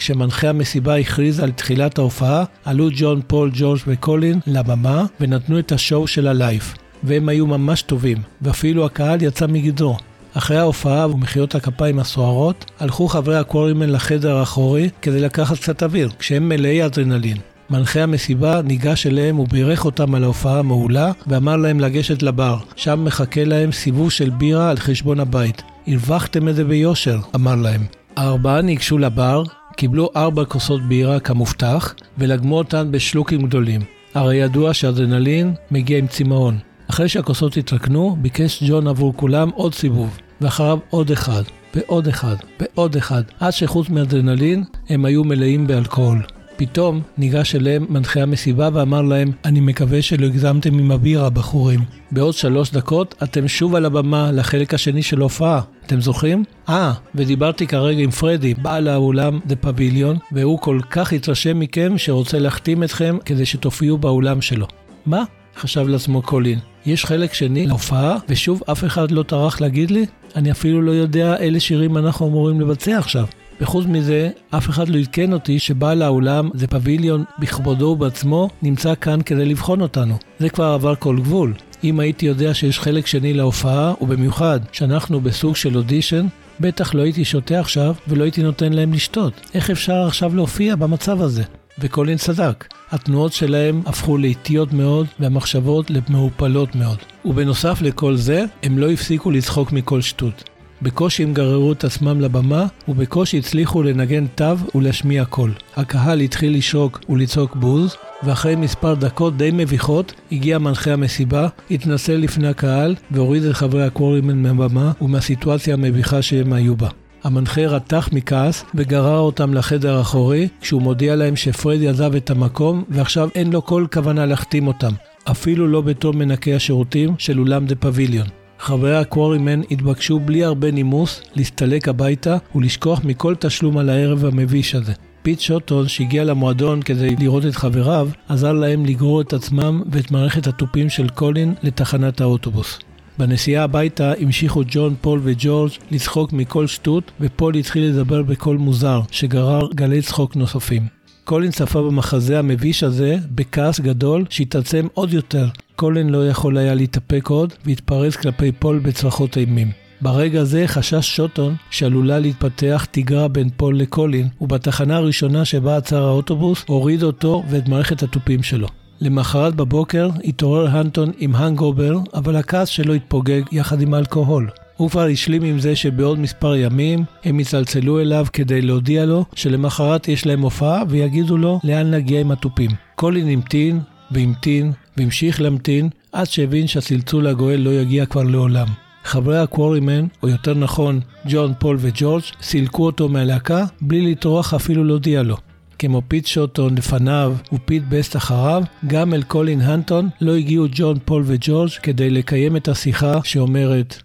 כשמנחה 0.08 0.48
המסיבה 0.48 0.96
הכריז 0.96 1.40
על 1.40 1.50
תחילת 1.50 1.98
ההופעה, 1.98 2.44
עלו 2.64 2.88
ג'ון, 2.96 3.20
פול, 3.26 3.50
ג'ורג' 3.54 3.78
וקולין 3.86 4.40
לבמה 4.46 5.04
ונתנו 5.20 5.58
את 5.58 5.72
ה 5.72 5.79
show 5.79 6.06
של 6.06 6.26
ה 6.26 6.34
life. 6.34 6.74
והם 7.02 7.28
היו 7.28 7.46
ממש 7.46 7.82
טובים, 7.82 8.18
ואפילו 8.42 8.86
הקהל 8.86 9.22
יצא 9.22 9.46
מגדרו. 9.46 9.96
אחרי 10.34 10.56
ההופעה 10.56 11.08
ומחיאות 11.10 11.54
הכפיים 11.54 11.98
הסוערות, 11.98 12.70
הלכו 12.80 13.08
חברי 13.08 13.36
הקוורימן 13.36 13.90
לחדר 13.90 14.36
האחורי 14.36 14.90
כדי 15.02 15.20
לקחת 15.20 15.56
קצת 15.56 15.82
אוויר, 15.82 16.10
כשהם 16.18 16.48
מלאי 16.48 16.86
אדרנלין. 16.86 17.36
מנחה 17.70 18.02
המסיבה 18.02 18.62
ניגש 18.62 19.06
אליהם 19.06 19.38
ובירך 19.38 19.84
אותם 19.84 20.14
על 20.14 20.24
ההופעה 20.24 20.58
המעולה, 20.58 21.12
ואמר 21.26 21.56
להם 21.56 21.80
לגשת 21.80 22.22
לבר, 22.22 22.58
שם 22.76 23.04
מחכה 23.04 23.44
להם 23.44 23.72
סיבוב 23.72 24.10
של 24.10 24.30
בירה 24.30 24.70
על 24.70 24.76
חשבון 24.76 25.20
הבית. 25.20 25.62
הרווחתם 25.86 26.48
את 26.48 26.54
זה 26.56 26.64
ביושר, 26.64 27.18
אמר 27.34 27.54
להם. 27.54 27.80
הארבעה 28.16 28.62
ניגשו 28.62 28.98
לבר, 28.98 29.42
קיבלו 29.78 30.10
ארבע 30.16 30.44
כוסות 30.44 30.82
בירה 30.82 31.20
כמובטח, 31.20 31.94
ולגמו 32.18 32.58
אותן 32.58 32.88
בשלוקים 32.90 33.42
גדולים. 33.46 33.80
הרי 34.14 34.36
ידוע 34.36 34.74
שאדרנלין 34.74 35.54
מגיע 35.70 35.98
עם 35.98 36.06
צמאון. 36.06 36.58
אחרי 36.90 37.08
שהכוסות 37.08 37.56
התרקנו, 37.56 38.16
ביקש 38.20 38.62
ג'ון 38.66 38.86
עבור 38.86 39.12
כולם 39.16 39.50
עוד 39.54 39.74
סיבוב, 39.74 40.18
ואחריו 40.40 40.78
עוד 40.90 41.10
אחד, 41.10 41.42
ועוד 41.74 42.08
אחד, 42.08 42.34
ועוד 42.60 42.96
אחד, 42.96 43.22
עד 43.40 43.52
שחוץ 43.52 43.88
מאדרנלין 43.88 44.64
הם 44.88 45.04
היו 45.04 45.24
מלאים 45.24 45.66
באלכוהול. 45.66 46.22
פתאום 46.56 47.00
ניגש 47.18 47.54
אליהם 47.54 47.86
מנחה 47.88 48.22
המסיבה 48.22 48.68
ואמר 48.72 49.02
להם, 49.02 49.32
אני 49.44 49.60
מקווה 49.60 50.02
שלא 50.02 50.26
הגזמתם 50.26 50.78
עם 50.78 50.90
הבירה, 50.90 51.30
בחורים. 51.30 51.80
בעוד 52.10 52.34
שלוש 52.34 52.70
דקות 52.70 53.14
אתם 53.22 53.48
שוב 53.48 53.74
על 53.74 53.84
הבמה 53.84 54.32
לחלק 54.32 54.74
השני 54.74 55.02
של 55.02 55.20
ההופעה. 55.20 55.60
אתם 55.88 56.00
זוכרים? 56.00 56.44
אה, 56.68 56.92
ודיברתי 57.14 57.66
כרגע 57.66 58.02
עם 58.02 58.10
פרדי, 58.10 58.54
בעל 58.54 58.88
האולם 58.88 59.40
דה 59.46 59.56
פביליון, 59.56 60.16
והוא 60.32 60.58
כל 60.58 60.80
כך 60.90 61.12
התרשם 61.12 61.58
מכם 61.58 61.98
שרוצה 61.98 62.38
להחתים 62.38 62.82
אתכם 62.82 63.18
כדי 63.24 63.46
שתופיעו 63.46 63.98
באולם 63.98 64.40
שלו. 64.40 64.66
מה? 65.06 65.24
חשב 65.56 65.88
לעצמו 65.88 66.22
קולין. 66.22 66.58
יש 66.86 67.04
חלק 67.04 67.34
שני 67.34 67.66
להופעה, 67.66 68.16
ושוב 68.28 68.62
אף 68.72 68.84
אחד 68.84 69.10
לא 69.10 69.22
טרח 69.22 69.60
להגיד 69.60 69.90
לי? 69.90 70.06
אני 70.36 70.50
אפילו 70.50 70.82
לא 70.82 70.90
יודע 70.90 71.36
אילו 71.36 71.60
שירים 71.60 71.98
אנחנו 71.98 72.26
אמורים 72.28 72.60
לבצע 72.60 72.98
עכשיו. 72.98 73.26
וחוץ 73.60 73.86
מזה, 73.86 74.30
אף 74.50 74.68
אחד 74.68 74.88
לא 74.88 74.98
עדכן 74.98 75.32
אותי 75.32 75.58
שבעל 75.58 76.02
האולם, 76.02 76.50
זה 76.54 76.66
פביליון 76.66 77.24
בכבודו 77.38 77.86
ובעצמו, 77.86 78.48
נמצא 78.62 78.94
כאן 79.00 79.22
כדי 79.22 79.44
לבחון 79.44 79.80
אותנו. 79.80 80.14
זה 80.38 80.48
כבר 80.48 80.64
עבר 80.64 80.94
כל 80.94 81.16
גבול. 81.16 81.54
אם 81.84 82.00
הייתי 82.00 82.26
יודע 82.26 82.54
שיש 82.54 82.80
חלק 82.80 83.06
שני 83.06 83.34
להופעה, 83.34 83.94
ובמיוחד 84.00 84.60
שאנחנו 84.72 85.20
בסוג 85.20 85.56
של 85.56 85.76
אודישן, 85.76 86.26
בטח 86.60 86.94
לא 86.94 87.02
הייתי 87.02 87.24
שותה 87.24 87.60
עכשיו 87.60 87.94
ולא 88.08 88.24
הייתי 88.24 88.42
נותן 88.42 88.72
להם 88.72 88.92
לשתות. 88.92 89.32
איך 89.54 89.70
אפשר 89.70 90.06
עכשיו 90.06 90.36
להופיע 90.36 90.76
במצב 90.76 91.22
הזה? 91.22 91.42
וקולין 91.78 92.18
צדק, 92.18 92.68
התנועות 92.90 93.32
שלהם 93.32 93.82
הפכו 93.86 94.18
לאיטיות 94.18 94.72
מאוד 94.72 95.06
והמחשבות 95.20 95.90
למעופלות 95.90 96.74
מאוד. 96.74 96.98
ובנוסף 97.24 97.82
לכל 97.82 98.16
זה, 98.16 98.44
הם 98.62 98.78
לא 98.78 98.90
הפסיקו 98.90 99.30
לצחוק 99.30 99.72
מכל 99.72 100.00
שטות. 100.00 100.57
בקושי 100.82 101.22
הם 101.22 101.34
גררו 101.34 101.72
את 101.72 101.84
עצמם 101.84 102.20
לבמה, 102.20 102.66
ובקושי 102.88 103.38
הצליחו 103.38 103.82
לנגן 103.82 104.26
תו 104.26 104.54
ולהשמיע 104.74 105.24
קול. 105.24 105.52
הקהל 105.76 106.20
התחיל 106.20 106.56
לשרוק 106.56 107.00
ולצעוק 107.08 107.56
בוז, 107.56 107.96
ואחרי 108.22 108.56
מספר 108.56 108.94
דקות 108.94 109.36
די 109.36 109.50
מביכות, 109.52 110.14
הגיע 110.32 110.58
מנחה 110.58 110.92
המסיבה, 110.92 111.48
התנצל 111.70 112.16
לפני 112.16 112.48
הקהל, 112.48 112.94
והוריד 113.10 113.42
את 113.42 113.54
חברי 113.54 113.84
הקוורימן 113.84 114.42
מהבמה 114.42 114.92
ומהסיטואציה 115.02 115.74
המביכה 115.74 116.22
שהם 116.22 116.52
היו 116.52 116.76
בה. 116.76 116.88
המנחה 117.24 117.60
רתח 117.60 118.08
מכעס 118.12 118.64
וגרר 118.74 119.18
אותם 119.18 119.54
לחדר 119.54 119.96
האחורי, 119.96 120.48
כשהוא 120.60 120.82
מודיע 120.82 121.16
להם 121.16 121.36
שפרדי 121.36 121.88
עזב 121.88 122.14
את 122.14 122.30
המקום 122.30 122.84
ועכשיו 122.88 123.28
אין 123.34 123.52
לו 123.52 123.64
כל 123.64 123.86
כוונה 123.92 124.26
להחתים 124.26 124.66
אותם, 124.66 124.92
אפילו 125.30 125.68
לא 125.68 125.80
בתור 125.80 126.14
מנקי 126.14 126.54
השירותים 126.54 127.14
של 127.18 127.38
אולם 127.38 127.66
דה 127.66 127.74
פביליון. 127.74 128.26
חברי 128.58 128.96
הקוורימן 128.96 129.60
התבקשו 129.70 130.18
בלי 130.20 130.44
הרבה 130.44 130.70
נימוס 130.70 131.22
להסתלק 131.34 131.88
הביתה 131.88 132.36
ולשכוח 132.54 133.00
מכל 133.04 133.34
תשלום 133.34 133.78
על 133.78 133.90
הערב 133.90 134.24
המביש 134.24 134.74
הזה. 134.74 134.92
פיט 135.22 135.40
שוטון, 135.40 135.88
שהגיע 135.88 136.24
למועדון 136.24 136.82
כדי 136.82 137.16
לראות 137.16 137.46
את 137.46 137.56
חבריו, 137.56 138.08
עזר 138.28 138.52
להם 138.52 138.86
לגרור 138.86 139.20
את 139.20 139.32
עצמם 139.32 139.82
ואת 139.90 140.10
מערכת 140.10 140.46
התופים 140.46 140.90
של 140.90 141.08
קולין 141.08 141.54
לתחנת 141.62 142.20
האוטובוס. 142.20 142.78
בנסיעה 143.18 143.64
הביתה 143.64 144.12
המשיכו 144.20 144.62
ג'ון, 144.70 144.94
פול 145.00 145.20
וג'ורג' 145.22 145.70
לצחוק 145.90 146.32
מכל 146.32 146.66
שטות, 146.66 147.10
ופול 147.20 147.54
התחיל 147.54 147.84
לדבר 147.84 148.22
בקול 148.22 148.56
מוזר, 148.56 149.00
שגרר 149.10 149.68
גלי 149.74 150.02
צחוק 150.02 150.36
נוספים. 150.36 150.82
קולין 151.24 151.50
צפה 151.50 151.82
במחזה 151.82 152.38
המביש 152.38 152.82
הזה 152.82 153.16
בכעס 153.34 153.80
גדול 153.80 154.24
שהתעצם 154.30 154.86
עוד 154.94 155.12
יותר. 155.12 155.46
קולין 155.78 156.08
לא 156.08 156.28
יכול 156.28 156.58
היה 156.58 156.74
להתאפק 156.74 157.28
עוד, 157.28 157.52
והתפרץ 157.66 158.16
כלפי 158.16 158.52
פול 158.52 158.78
בצרחות 158.78 159.36
אימים. 159.36 159.70
ברגע 160.00 160.44
זה 160.44 160.66
חשש 160.66 161.16
שוטון 161.16 161.54
שעלולה 161.70 162.18
להתפתח 162.18 162.86
תיגרה 162.90 163.28
בין 163.28 163.48
פול 163.56 163.78
לקולין, 163.78 164.28
ובתחנה 164.40 164.96
הראשונה 164.96 165.44
שבה 165.44 165.76
עצר 165.76 166.04
האוטובוס, 166.04 166.64
הוריד 166.66 167.02
אותו 167.02 167.42
ואת 167.48 167.68
מערכת 167.68 168.02
התופים 168.02 168.42
שלו. 168.42 168.68
למחרת 169.00 169.54
בבוקר 169.54 170.10
התעורר 170.24 170.68
הנטון 170.68 171.10
עם 171.18 171.34
hangover, 171.34 171.98
אבל 172.14 172.36
הכעס 172.36 172.68
שלו 172.68 172.94
התפוגג 172.94 173.42
יחד 173.52 173.80
עם 173.80 173.94
האלכוהול. 173.94 174.48
הוא 174.76 174.90
כבר 174.90 175.06
השלים 175.06 175.42
עם 175.42 175.58
זה 175.58 175.76
שבעוד 175.76 176.18
מספר 176.18 176.56
ימים 176.56 177.04
הם 177.24 177.40
יצלצלו 177.40 178.00
אליו 178.00 178.26
כדי 178.32 178.62
להודיע 178.62 179.06
לו 179.06 179.24
שלמחרת 179.34 180.08
יש 180.08 180.26
להם 180.26 180.40
הופעה 180.40 180.82
ויגידו 180.88 181.36
לו 181.36 181.60
לאן 181.64 181.94
להגיע 181.94 182.20
עם 182.20 182.30
התופים. 182.30 182.70
קולין 182.94 183.28
המתין 183.28 183.80
והמתין 184.10 184.72
והמשיך 184.98 185.40
להמתין 185.40 185.88
עד 186.12 186.26
שהבין 186.26 186.66
שהצלצול 186.66 187.26
הגואל 187.26 187.60
לא 187.60 187.70
יגיע 187.70 188.06
כבר 188.06 188.22
לעולם. 188.22 188.66
חברי 189.04 189.38
הקוורימן, 189.38 190.06
או 190.22 190.28
יותר 190.28 190.54
נכון 190.54 191.00
ג'ון, 191.28 191.52
פול 191.58 191.76
וג'ורג', 191.80 192.22
סילקו 192.42 192.86
אותו 192.86 193.08
מהלהקה 193.08 193.64
בלי 193.80 194.10
לטרוח 194.10 194.54
אפילו 194.54 194.84
להודיע 194.84 195.22
לו. 195.22 195.36
כמו 195.78 196.02
פיט 196.08 196.26
שוטון 196.26 196.78
לפניו 196.78 197.34
ופיט 197.52 197.82
בסט 197.88 198.16
אחריו, 198.16 198.62
גם 198.86 199.14
אל 199.14 199.22
קולין 199.22 199.60
הנטון 199.60 200.08
לא 200.20 200.36
הגיעו 200.36 200.66
ג'ון, 200.72 200.98
פול 201.04 201.22
וג'ורג' 201.26 201.70
כדי 201.82 202.10
לקיים 202.10 202.56
את 202.56 202.68
השיחה 202.68 203.20
שאומרת 203.24 204.02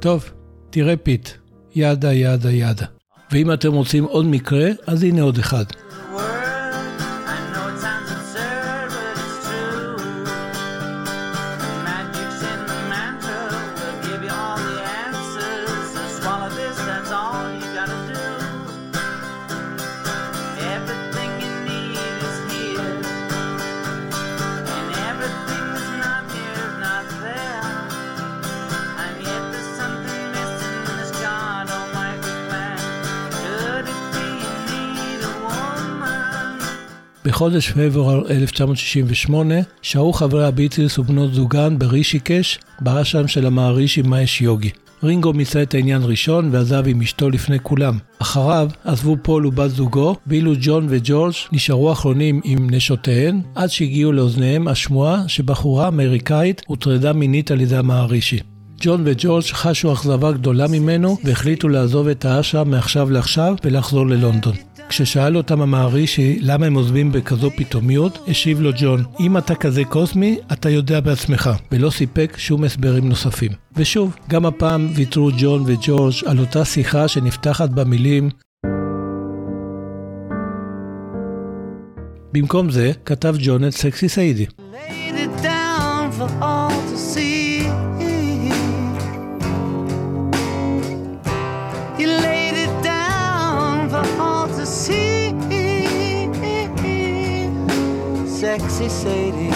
טוב, 0.00 0.30
תראה 0.70 0.96
פיט, 0.96 1.28
yada 1.74 2.12
yada 2.12 2.50
yada. 2.50 2.86
ואם 3.32 3.52
אתם 3.52 3.72
רוצים 3.72 4.04
עוד 4.04 4.26
מקרה, 4.26 4.68
אז 4.86 5.02
הנה 5.02 5.22
עוד 5.22 5.38
אחד. 5.38 5.64
בחודש 37.40 37.70
פברואר 37.70 38.30
1968 38.30 39.54
שהו 39.82 40.12
חברי 40.12 40.44
הביטלס 40.44 40.98
ובנות 40.98 41.34
זוגן 41.34 41.78
ברישיקש, 41.78 42.58
באשם 42.80 43.28
של 43.28 43.46
המערישי 43.46 44.02
מאש 44.02 44.40
יוגי. 44.40 44.70
רינגו 45.02 45.32
מיצה 45.32 45.62
את 45.62 45.74
העניין 45.74 46.02
ראשון 46.04 46.48
ועזב 46.52 46.82
עם 46.86 47.00
אשתו 47.00 47.30
לפני 47.30 47.58
כולם. 47.62 47.98
אחריו 48.18 48.68
עזבו 48.84 49.16
פול 49.22 49.46
ובת 49.46 49.70
זוגו, 49.70 50.16
ואילו 50.26 50.52
ג'ון 50.60 50.86
וג'ורג' 50.88 51.34
נשארו 51.52 51.92
אחרונים 51.92 52.40
עם 52.44 52.70
נשותיהן, 52.70 53.40
עד 53.54 53.70
שהגיעו 53.70 54.12
לאוזניהם 54.12 54.68
השמועה 54.68 55.28
שבחורה 55.28 55.88
אמריקאית 55.88 56.62
הוטרדה 56.66 57.12
מינית 57.12 57.50
על 57.50 57.60
ידי 57.60 57.76
המערישי. 57.76 58.38
ג'ון 58.80 59.02
וג'ורג' 59.04 59.44
חשו 59.44 59.92
אכזבה 59.92 60.32
גדולה 60.32 60.68
ממנו 60.68 61.16
והחליטו 61.24 61.68
לעזוב 61.68 62.08
את 62.08 62.24
האשם 62.24 62.70
מעכשיו 62.70 63.10
לעכשיו 63.10 63.54
ולחזור 63.64 64.06
ללונדון. 64.06 64.54
כששאל 64.90 65.36
אותם 65.36 65.60
המערישי 65.60 66.38
למה 66.40 66.66
הם 66.66 66.74
עוזבים 66.74 67.12
בכזו 67.12 67.50
פתאומיות, 67.56 68.18
השיב 68.28 68.60
לו 68.60 68.70
ג'ון, 68.80 69.04
אם 69.20 69.38
אתה 69.38 69.54
כזה 69.54 69.84
קוסמי, 69.84 70.38
אתה 70.52 70.70
יודע 70.70 71.00
בעצמך, 71.00 71.50
ולא 71.72 71.90
סיפק 71.90 72.34
שום 72.36 72.64
הסברים 72.64 73.08
נוספים. 73.08 73.50
ושוב, 73.76 74.16
גם 74.28 74.46
הפעם 74.46 74.88
ויתרו 74.94 75.30
ג'ון 75.38 75.62
וג'ורג' 75.66 76.14
על 76.26 76.38
אותה 76.38 76.64
שיחה 76.64 77.08
שנפתחת 77.08 77.70
במילים 77.70 78.28
במקום 82.32 82.70
זה, 82.70 82.92
כתב 83.04 83.34
ג'ון 83.38 83.64
את 83.64 83.72
סקסי 83.72 84.08
סיידי. 84.08 84.46
Sexy 98.80 98.88
Sadie. 99.02 99.52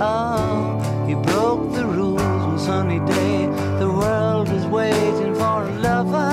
Oh, 0.00 0.80
he 1.08 1.14
broke 1.28 1.64
the 1.76 1.84
rules 1.96 2.42
one 2.50 2.58
sunny 2.58 3.00
day. 3.14 3.36
The 3.82 3.90
world 4.00 4.48
is 4.58 4.64
waiting 4.78 5.34
for 5.40 5.58
a 5.68 5.74
lover. 5.86 6.32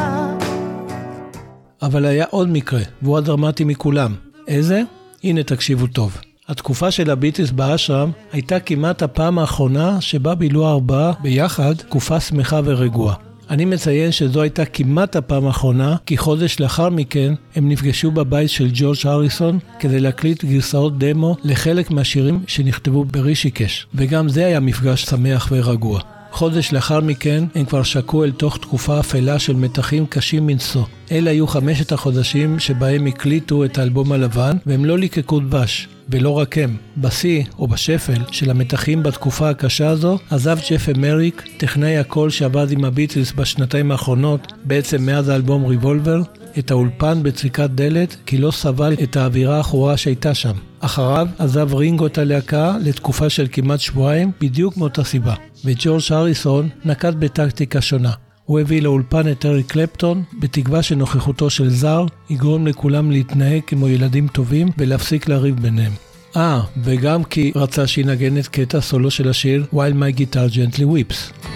אבל 1.82 2.06
היה 2.06 2.25
עוד 2.30 2.49
מקרה, 2.49 2.82
והוא 3.02 3.17
הדרמטי 3.17 3.63
מכולם. 3.63 4.15
איזה? 4.47 4.82
הנה 5.23 5.43
תקשיבו 5.43 5.88
טוב. 5.88 6.17
התקופה 6.47 6.91
של 6.91 7.10
הביטלס 7.10 7.52
באשרם 7.52 8.12
הייתה 8.32 8.60
כמעט 8.60 9.02
הפעם 9.02 9.39
האחרונה 9.39 10.02
שבה 10.02 10.36
בילו 10.36 10.69
ארבעה 10.69 11.13
ביחד 11.21 11.73
תקופה 11.73 12.19
שמחה 12.19 12.60
ורגועה. 12.65 13.29
אני 13.50 13.66
מציין 13.66 14.12
שזו 14.12 14.42
הייתה 14.42 14.66
כמעט 14.66 15.16
הפעם 15.16 15.46
האחרונה, 15.46 15.96
כי 16.06 16.18
חודש 16.18 16.60
לאחר 16.60 16.90
מכן 16.90 17.34
הם 17.56 17.70
נפגשו 17.70 18.12
בבית 18.12 18.50
של 18.50 18.70
ג'ורג' 18.74 18.98
הריסון 19.04 19.60
כדי 19.80 20.00
להקליט 20.00 20.46
גרסאות 20.46 20.98
דמו 20.98 21.36
לחלק 21.44 21.92
מהשירים 21.92 22.44
שנכתבו 22.48 23.06
ברישיקש, 23.06 23.88
וגם 23.96 24.30
זה 24.30 24.46
היה 24.46 24.60
מפגש 24.60 25.04
שמח 25.06 25.48
ורגוע. 25.52 26.18
חודש 26.32 26.74
לאחר 26.74 27.00
מכן 27.00 27.44
הם 27.56 27.65
כבר 27.65 27.84
שקעו 27.84 28.24
אל 28.24 28.32
תוך 28.32 28.58
תקופה 28.58 29.00
אפלה 29.00 29.39
של 29.39 29.56
מתחים 29.56 30.06
קשים 30.06 30.48
מנשוא. 30.48 30.84
אלה 31.12 31.32
היו 31.32 31.48
חמשת 31.48 31.92
החודשים 31.92 32.60
שבהם 32.60 33.08
הקליטו 33.08 33.65
את 33.65 33.78
האלבום 33.78 34.12
הלבן, 34.12 34.58
והם 34.65 34.86
לא 34.86 34.98
ליקקו 34.98 35.39
דבש. 35.39 35.88
ולא 36.12 36.30
רק 36.38 36.58
הם, 36.58 36.78
בשיא 36.98 37.44
או 37.60 37.68
בשפל 37.68 38.22
של 38.32 38.50
המתחים 38.50 39.04
בתקופה 39.04 39.50
הקשה 39.50 39.89
הזו, 39.89 40.18
עזב 40.30 40.58
ג'ף 40.70 40.89
אמריק, 40.89 41.44
טכנאי 41.58 41.98
הקול 41.98 42.30
שעבד 42.30 42.72
עם 42.72 42.86
הביטלס 42.86 43.32
בשנתיים 43.32 43.92
האחרונות, 43.92 44.54
בעצם 44.63 45.06
מאז 45.06 45.30
האלבום 45.30 45.65
ריבולבר, 45.65 46.22
את 46.60 46.72
האולפן 46.72 47.24
בצריקת 47.24 47.69
דלת, 47.69 48.15
כי 48.26 48.38
לא 48.38 48.52
סבל 48.52 48.93
את 49.04 49.17
האווירה 49.17 49.58
העכורה 49.58 49.98
שהייתה 49.98 50.34
שם. 50.34 50.54
אחריו 50.80 51.28
עזב 51.39 51.74
רינגו 51.74 52.06
את 52.08 52.17
הלהקה 52.17 52.76
לתקופה 52.82 53.30
של 53.30 53.48
כמעט 53.52 53.80
שבועיים, 53.80 54.32
בדיוק 54.41 54.78
מאותה 54.78 55.04
סיבה. 55.04 55.34
וג'ורג' 55.65 56.02
הריסון 56.10 56.69
נקט 56.86 57.13
בטקטיקה 57.13 57.82
שונה. 57.82 58.12
הוא 58.45 58.60
הביא 58.60 58.82
לאולפן 58.82 59.32
את 59.32 59.45
אריק 59.45 59.72
קלפטון, 59.72 60.24
בתקווה 60.39 60.84
שנוכחותו 60.84 61.50
של 61.50 61.69
זר 61.69 62.06
יגרום 62.30 62.67
לכולם 62.67 63.12
להתנהג 63.12 63.62
כמו 63.67 63.88
ילדים 63.88 64.28
טובים 64.28 64.67
ולהפסיק 64.78 65.28
לריב 65.28 65.60
ביניהם. 65.60 65.91
אה, 66.36 66.62
וגם 66.84 67.24
כי 67.24 67.52
רצה 67.56 67.88
שינגן 67.88 68.38
את 68.38 68.48
קטע 68.48 68.82
סולו 68.82 69.12
של 69.12 69.30
השיר 69.30 69.65
While 69.74 69.76
My 69.76 70.19
Guitar 70.19 70.54
Gently 70.54 70.84
Weeps. 70.84 71.50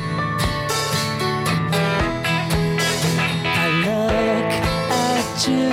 היו 5.48 5.73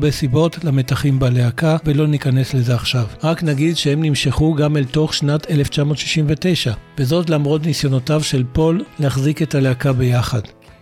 הרבה 0.00 0.10
סיבות 0.10 0.64
למתחים 0.64 1.18
בלהקה, 1.18 1.76
ולא 1.84 2.06
ניכנס 2.06 2.54
לזה 2.54 2.74
עכשיו. 2.74 3.06
רק 3.22 3.42
נגיד 3.42 3.76
שהם 3.76 4.04
נמשכו 4.04 4.54
גם 4.54 4.76
אל 4.76 4.84
תוך 4.84 5.14
שנת 5.14 5.50
1969, 5.50 6.72
וזאת 6.98 7.30
למרות 7.30 7.66
ניסיונותיו 7.66 8.22
של 8.22 8.44
פול 8.52 8.84
להחזיק 8.98 9.42
את 9.42 9.54
הלהקה 9.54 9.92
ביחד. 9.92 10.40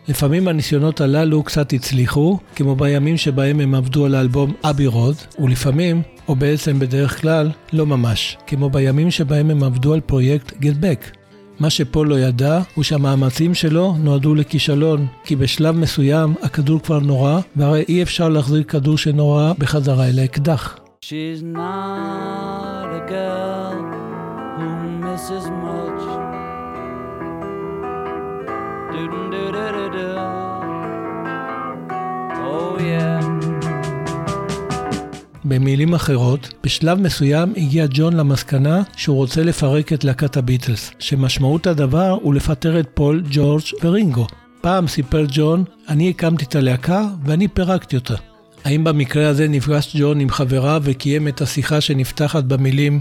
לפעמים 0.08 0.48
הניסיונות 0.48 1.00
הללו 1.00 1.42
קצת 1.42 1.72
הצליחו, 1.72 2.38
כמו 2.56 2.76
בימים 2.76 3.16
שבהם 3.16 3.60
הם 3.60 3.74
עבדו 3.74 4.06
על 4.06 4.14
האלבום 4.14 4.54
Abbey 4.64 4.86
Road, 4.86 5.16
ולפעמים, 5.38 6.02
או 6.28 6.36
בעצם 6.36 6.78
בדרך 6.78 7.20
כלל, 7.20 7.50
לא 7.72 7.86
ממש, 7.86 8.36
כמו 8.46 8.70
בימים 8.70 9.10
שבהם 9.10 9.50
הם 9.50 9.62
עבדו 9.62 9.94
על 9.94 10.00
פרויקט 10.00 10.52
Get 10.52 10.82
Back, 10.82 11.17
מה 11.60 11.70
שפול 11.70 12.08
לא 12.08 12.18
ידע 12.18 12.60
הוא 12.74 12.84
שהמאמצים 12.84 13.54
שלו 13.54 13.94
נועדו 13.98 14.34
לכישלון, 14.34 15.06
כי 15.24 15.36
בשלב 15.36 15.76
מסוים 15.76 16.34
הכדור 16.42 16.82
כבר 16.82 16.98
נורה, 16.98 17.40
והרי 17.56 17.84
אי 17.88 18.02
אפשר 18.02 18.28
להחזיר 18.28 18.62
כדור 18.62 18.98
שנורה 18.98 19.52
בחזרה 19.58 20.08
אל 20.08 20.18
האקדח. 20.18 20.78
She's 21.04 21.42
not 21.42 22.88
a 23.00 23.02
girl 23.08 23.76
who 24.58 24.68
misses 25.04 25.46
much. 25.64 26.02
Oh 32.50 32.78
yeah. 32.80 33.27
במילים 35.48 35.94
אחרות, 35.94 36.54
בשלב 36.64 37.00
מסוים 37.00 37.52
הגיע 37.56 37.86
ג'ון 37.90 38.16
למסקנה 38.16 38.82
שהוא 38.96 39.16
רוצה 39.16 39.42
לפרק 39.42 39.92
את 39.92 40.04
להקת 40.04 40.36
הביטלס, 40.36 40.90
שמשמעות 40.98 41.66
הדבר 41.66 42.18
הוא 42.22 42.34
לפטר 42.34 42.80
את 42.80 42.88
פול, 42.94 43.22
ג'ורג' 43.30 43.62
ורינגו. 43.82 44.26
פעם 44.60 44.86
סיפר 44.86 45.24
ג'ון, 45.28 45.64
אני 45.88 46.10
הקמתי 46.10 46.44
את 46.44 46.54
הלהקה 46.54 47.04
ואני 47.24 47.48
פירקתי 47.48 47.96
אותה. 47.96 48.14
האם 48.64 48.84
במקרה 48.84 49.28
הזה 49.28 49.48
נפגש 49.48 49.96
ג'ון 50.00 50.20
עם 50.20 50.30
חבריו 50.30 50.82
וקיים 50.84 51.28
את 51.28 51.40
השיחה 51.40 51.80
שנפתחת 51.80 52.44
במילים 52.44 53.00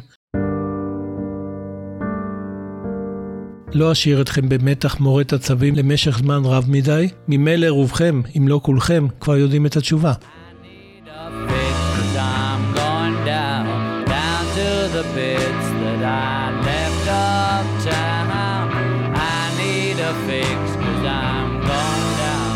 לא 3.73 3.91
אשאיר 3.91 4.21
אתכם 4.21 4.49
במתח 4.49 4.99
מורת 4.99 5.33
עצבים 5.33 5.75
למשך 5.75 6.17
זמן 6.17 6.41
רב 6.45 6.65
מדי, 6.69 7.07
ממילא 7.27 7.67
רובכם, 7.67 8.21
אם 8.38 8.47
לא 8.47 8.60
כולכם, 8.63 9.07
כבר 9.19 9.38
יודעים 9.38 9.65
את 9.65 9.77
התשובה. 9.77 10.13
Bits 15.17 15.67
that 15.84 16.01
I 16.30 16.41
left 16.69 17.06
uptown. 17.30 18.25
I 19.34 19.43
need 19.62 19.97
a 20.12 20.13
fix 20.27 20.60
cause 20.82 21.06
I'm 21.23 21.49
gone 21.69 22.08
down. 22.21 22.56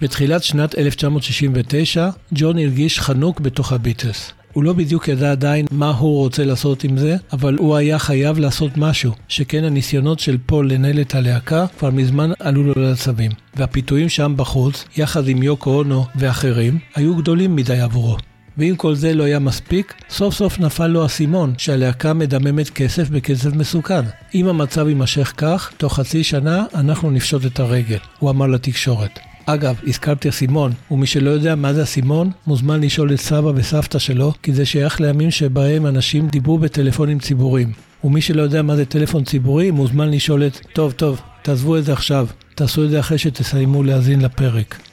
בתחילת 0.00 0.42
שנת 0.42 0.78
1969, 0.78 2.10
ג'ון 2.34 2.58
הרגיש 2.58 3.00
חנוק 3.00 3.40
בתוך 3.40 3.72
הביטלס. 3.72 4.32
הוא 4.56 4.64
לא 4.64 4.72
בדיוק 4.72 5.08
ידע 5.08 5.30
עדיין 5.30 5.66
מה 5.70 5.90
הוא 5.90 6.18
רוצה 6.18 6.44
לעשות 6.44 6.84
עם 6.84 6.98
זה, 6.98 7.16
אבל 7.32 7.56
הוא 7.58 7.76
היה 7.76 7.98
חייב 7.98 8.38
לעשות 8.38 8.76
משהו, 8.76 9.12
שכן 9.28 9.64
הניסיונות 9.64 10.20
של 10.20 10.36
פול 10.46 10.72
לנהל 10.72 11.00
את 11.00 11.14
הלהקה 11.14 11.66
כבר 11.78 11.90
מזמן 11.90 12.30
עלו 12.38 12.62
לו 12.62 12.72
לעצבים. 12.76 13.30
והפיתויים 13.56 14.08
שם 14.08 14.34
בחוץ, 14.36 14.84
יחד 14.96 15.28
עם 15.28 15.42
יוקו 15.42 15.70
אונו 15.70 16.04
ואחרים, 16.16 16.78
היו 16.94 17.16
גדולים 17.16 17.56
מדי 17.56 17.80
עבורו. 17.80 18.16
ואם 18.58 18.74
כל 18.76 18.94
זה 18.94 19.14
לא 19.14 19.24
היה 19.24 19.38
מספיק, 19.38 19.94
סוף 20.10 20.34
סוף 20.34 20.58
נפל 20.58 20.86
לו 20.86 21.02
האסימון 21.02 21.54
שהלהקה 21.58 22.12
מדממת 22.12 22.70
כסף 22.70 23.08
בקצב 23.08 23.56
מסוכן. 23.56 24.04
אם 24.34 24.46
המצב 24.46 24.88
יימשך 24.88 25.32
כך, 25.36 25.72
תוך 25.76 25.94
חצי 25.94 26.24
שנה 26.24 26.64
אנחנו 26.74 27.10
נפשוט 27.10 27.46
את 27.46 27.60
הרגל, 27.60 27.98
הוא 28.18 28.30
אמר 28.30 28.46
לתקשורת. 28.46 29.18
אגב, 29.48 29.76
הזכרתי 29.86 30.28
אסימון, 30.28 30.72
ומי 30.90 31.06
שלא 31.06 31.30
יודע 31.30 31.54
מה 31.54 31.72
זה 31.72 31.82
אסימון, 31.82 32.30
מוזמן 32.46 32.80
לשאול 32.80 33.12
את 33.14 33.20
סבא 33.20 33.52
וסבתא 33.54 33.98
שלו, 33.98 34.32
כי 34.42 34.52
זה 34.52 34.66
שייך 34.66 35.00
לימים 35.00 35.30
שבהם 35.30 35.86
אנשים 35.86 36.28
דיברו 36.28 36.58
בטלפונים 36.58 37.18
ציבוריים. 37.18 37.72
ומי 38.04 38.20
שלא 38.20 38.42
יודע 38.42 38.62
מה 38.62 38.76
זה 38.76 38.84
טלפון 38.84 39.24
ציבורי, 39.24 39.70
מוזמן 39.70 40.10
לשאול 40.10 40.46
את, 40.46 40.60
טוב, 40.72 40.92
טוב, 40.92 41.20
תעזבו 41.42 41.76
את 41.76 41.84
זה 41.84 41.92
עכשיו, 41.92 42.26
תעשו 42.54 42.84
את 42.84 42.90
זה 42.90 43.00
אחרי 43.00 43.18
שתסיימו 43.18 43.82
להאזין 43.82 44.20
לפרק. 44.20 44.85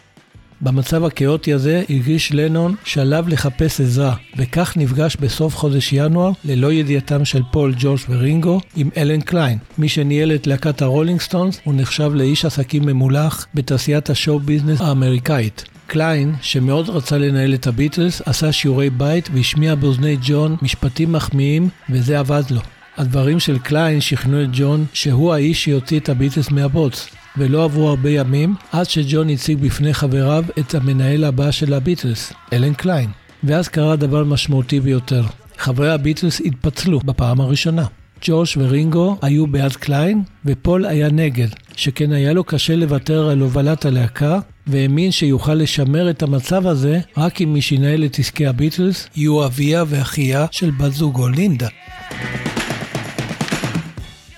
במצב 0.61 1.03
הכאוטי 1.03 1.53
הזה 1.53 1.83
הרגיש 1.89 2.31
לנון 2.31 2.75
שעליו 2.83 3.25
לחפש 3.27 3.81
עזרה, 3.81 4.15
וכך 4.37 4.73
נפגש 4.77 5.17
בסוף 5.19 5.55
חודש 5.55 5.93
ינואר, 5.93 6.31
ללא 6.45 6.73
ידיעתם 6.73 7.25
של 7.25 7.41
פול, 7.51 7.73
ג'ורג' 7.79 7.99
ורינגו, 8.09 8.61
עם 8.75 8.89
אלן 8.97 9.21
קליין. 9.21 9.57
מי 9.77 9.89
שניהל 9.89 10.35
את 10.35 10.47
להקת 10.47 10.81
הרולינג 10.81 11.21
סטונס, 11.21 11.59
הוא 11.63 11.73
נחשב 11.77 12.11
לאיש 12.13 12.45
עסקים 12.45 12.85
ממולח 12.85 13.47
בתעשיית 13.53 14.09
ה 14.09 14.15
show 14.15 14.39
business 14.39 14.81
האמריקאית. 14.81 15.65
קליין, 15.87 16.33
שמאוד 16.41 16.89
רצה 16.89 17.17
לנהל 17.17 17.53
את 17.53 17.67
הביטלס, 17.67 18.21
עשה 18.25 18.51
שיעורי 18.51 18.89
בית 18.89 19.29
והשמיע 19.33 19.75
באוזני 19.75 20.17
ג'ון 20.21 20.55
משפטים 20.61 21.11
מחמיאים, 21.11 21.69
וזה 21.89 22.19
עבד 22.19 22.43
לו. 22.49 22.61
הדברים 22.97 23.39
של 23.39 23.59
קליין 23.59 24.01
שכנעו 24.01 24.43
את 24.43 24.49
ג'ון 24.53 24.85
שהוא 24.93 25.33
האיש 25.33 25.63
שיוציא 25.63 25.99
את 25.99 26.09
הביטלס 26.09 26.51
מהבוץ. 26.51 27.09
ולא 27.37 27.63
עברו 27.63 27.89
הרבה 27.89 28.09
ימים 28.09 28.55
עד 28.71 28.89
שג'ון 28.89 29.29
הציג 29.29 29.57
בפני 29.57 29.93
חבריו 29.93 30.43
את 30.59 30.75
המנהל 30.75 31.23
הבא 31.23 31.51
של 31.51 31.73
הביטלס, 31.73 32.33
אלן 32.53 32.73
קליין. 32.73 33.09
ואז 33.43 33.67
קרה 33.67 33.95
דבר 33.95 34.23
משמעותי 34.23 34.79
ביותר. 34.79 35.23
חברי 35.57 35.91
הביטלס 35.91 36.41
התפצלו 36.45 36.99
בפעם 36.99 37.41
הראשונה. 37.41 37.85
ג'ורג' 38.25 38.47
ורינגו 38.57 39.17
היו 39.21 39.47
בעד 39.47 39.73
קליין, 39.73 40.23
ופול 40.45 40.85
היה 40.85 41.09
נגד, 41.09 41.47
שכן 41.75 42.11
היה 42.11 42.33
לו 42.33 42.43
קשה 42.43 42.75
לוותר 42.75 43.29
על 43.29 43.39
הובלת 43.39 43.85
הלהקה, 43.85 44.39
והאמין 44.67 45.11
שיוכל 45.11 45.53
לשמר 45.53 46.09
את 46.09 46.23
המצב 46.23 46.67
הזה 46.67 46.99
רק 47.17 47.41
אם 47.41 47.53
מי 47.53 47.61
שינהל 47.61 48.05
את 48.05 48.19
עסקי 48.19 48.47
הביטלס 48.47 49.07
יהיו 49.15 49.45
אביה 49.45 49.83
ואחיה 49.87 50.45
של 50.51 50.71
בת 50.71 50.91
זוגו 50.91 51.29
לינדה. 51.29 51.67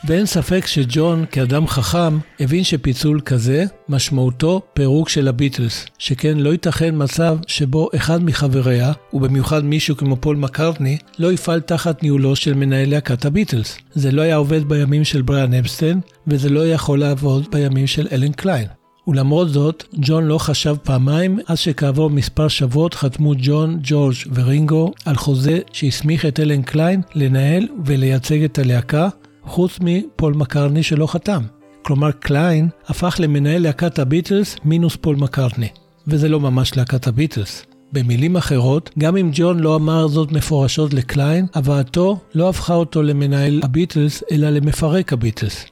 ואין 0.08 0.26
ספק 0.26 0.66
שג'ון, 0.68 1.26
כאדם 1.32 1.68
חכם, 1.68 2.18
הבין 2.40 2.64
שפיצול 2.64 3.22
כזה, 3.22 3.66
משמעותו 3.90 4.62
פירוק 4.74 5.10
של 5.10 5.28
הביטלס, 5.28 5.86
שכן 5.98 6.38
לא 6.38 6.50
ייתכן 6.50 7.04
מצב 7.04 7.38
שבו 7.48 7.90
אחד 7.96 8.24
מחבריה, 8.24 8.92
ובמיוחד 9.14 9.64
מישהו 9.66 9.98
כמו 9.98 10.16
פול 10.16 10.36
מקארטני, 10.36 10.98
לא 11.20 11.32
יפעל 11.32 11.60
תחת 11.60 12.04
ניהולו 12.04 12.36
של 12.36 12.54
מנהל 12.54 12.90
להקת 12.90 13.26
הביטלס. 13.26 13.78
זה 13.94 14.12
לא 14.12 14.22
היה 14.22 14.36
עובד 14.36 14.70
בימים 14.70 15.04
של 15.04 15.22
בריאן 15.22 15.54
אפסטיין, 15.54 16.00
וזה 16.28 16.50
לא 16.50 16.68
יכול 16.68 17.00
לעבוד 17.00 17.48
בימים 17.52 17.88
של 17.88 18.08
אלן 18.12 18.32
קליין. 18.32 18.68
ולמרות 19.08 19.50
זאת, 19.50 19.84
ג'ון 19.94 20.26
לא 20.26 20.38
חשב 20.38 20.76
פעמיים 20.84 21.40
עד 21.46 21.58
שכעבור 21.58 22.10
מספר 22.10 22.48
שבועות 22.48 22.94
חתמו 22.94 23.34
ג'ון, 23.38 23.80
ג'ורג' 23.84 24.16
ורינגו 24.34 24.92
על 25.06 25.16
חוזה 25.16 25.60
שהסמיך 25.72 26.26
את 26.26 26.40
אלן 26.40 26.62
קליין 26.62 27.02
לנהל 27.16 27.68
ולייצג 27.86 28.44
את 28.44 28.60
הלהקה, 28.60 29.10
חוץ 29.46 29.80
מפול 29.82 30.34
מקארטני 30.34 30.84
שלא 30.84 31.08
חתם. 31.08 31.42
כלומר 31.82 32.12
קליין, 32.12 32.70
הפך 32.88 33.16
למנהל 33.20 33.62
להקת 33.62 34.00
הביטלס 34.00 34.56
מינוס 34.66 34.96
פול 34.96 35.16
מקארטני. 35.16 35.68
וזה 36.08 36.30
לא 36.30 36.40
ממש 36.40 36.78
להקת 36.78 37.08
הביטלס. 37.08 37.66
במילים 37.94 38.38
אחרות, 38.38 38.90
גם 39.00 39.18
אם 39.18 39.30
ג'ון 39.34 39.60
לא 39.60 39.76
אמר 39.76 40.08
זאת 40.08 40.32
מפורשות 40.32 40.94
לקליין, 40.94 41.46
הבאתו 41.54 42.20
לא 42.36 42.50
הפכה 42.50 42.74
אותו 42.74 43.04
למנהל 43.04 43.62
הביטלס, 43.64 44.24
אלא 44.32 44.50
למפרק 44.50 45.14
הביטלס. 45.14 45.66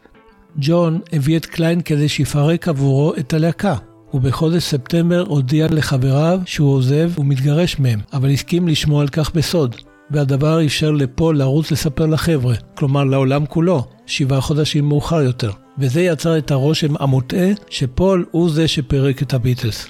ג'ון 0.57 0.99
הביא 1.13 1.38
את 1.38 1.45
קליין 1.45 1.81
כדי 1.81 2.09
שיפרק 2.09 2.67
עבורו 2.67 3.13
את 3.15 3.33
הלהקה. 3.33 3.75
ובחודש 4.13 4.63
ספטמבר 4.63 5.23
הודיע 5.27 5.67
לחבריו 5.71 6.39
שהוא 6.45 6.73
עוזב 6.73 7.12
ומתגרש 7.19 7.79
מהם, 7.79 7.99
אבל 8.13 8.29
הסכים 8.29 8.67
לשמור 8.67 9.01
על 9.01 9.07
כך 9.07 9.36
בסוד. 9.36 9.75
והדבר 10.11 10.65
אפשר 10.65 10.91
לפול 10.91 11.37
לרוץ 11.37 11.71
לספר 11.71 12.05
לחבר'ה, 12.05 12.55
כלומר 12.75 13.03
לעולם 13.03 13.45
כולו, 13.45 13.87
שבעה 14.05 14.41
חודשים 14.41 14.89
מאוחר 14.89 15.21
יותר. 15.21 15.51
וזה 15.77 16.01
יצר 16.01 16.37
את 16.37 16.51
הרושם 16.51 16.93
המוטעה 16.99 17.47
שפול 17.69 18.25
הוא 18.31 18.49
זה 18.49 18.67
שפירק 18.67 19.21
את 19.21 19.33
הביטלס. 19.33 19.87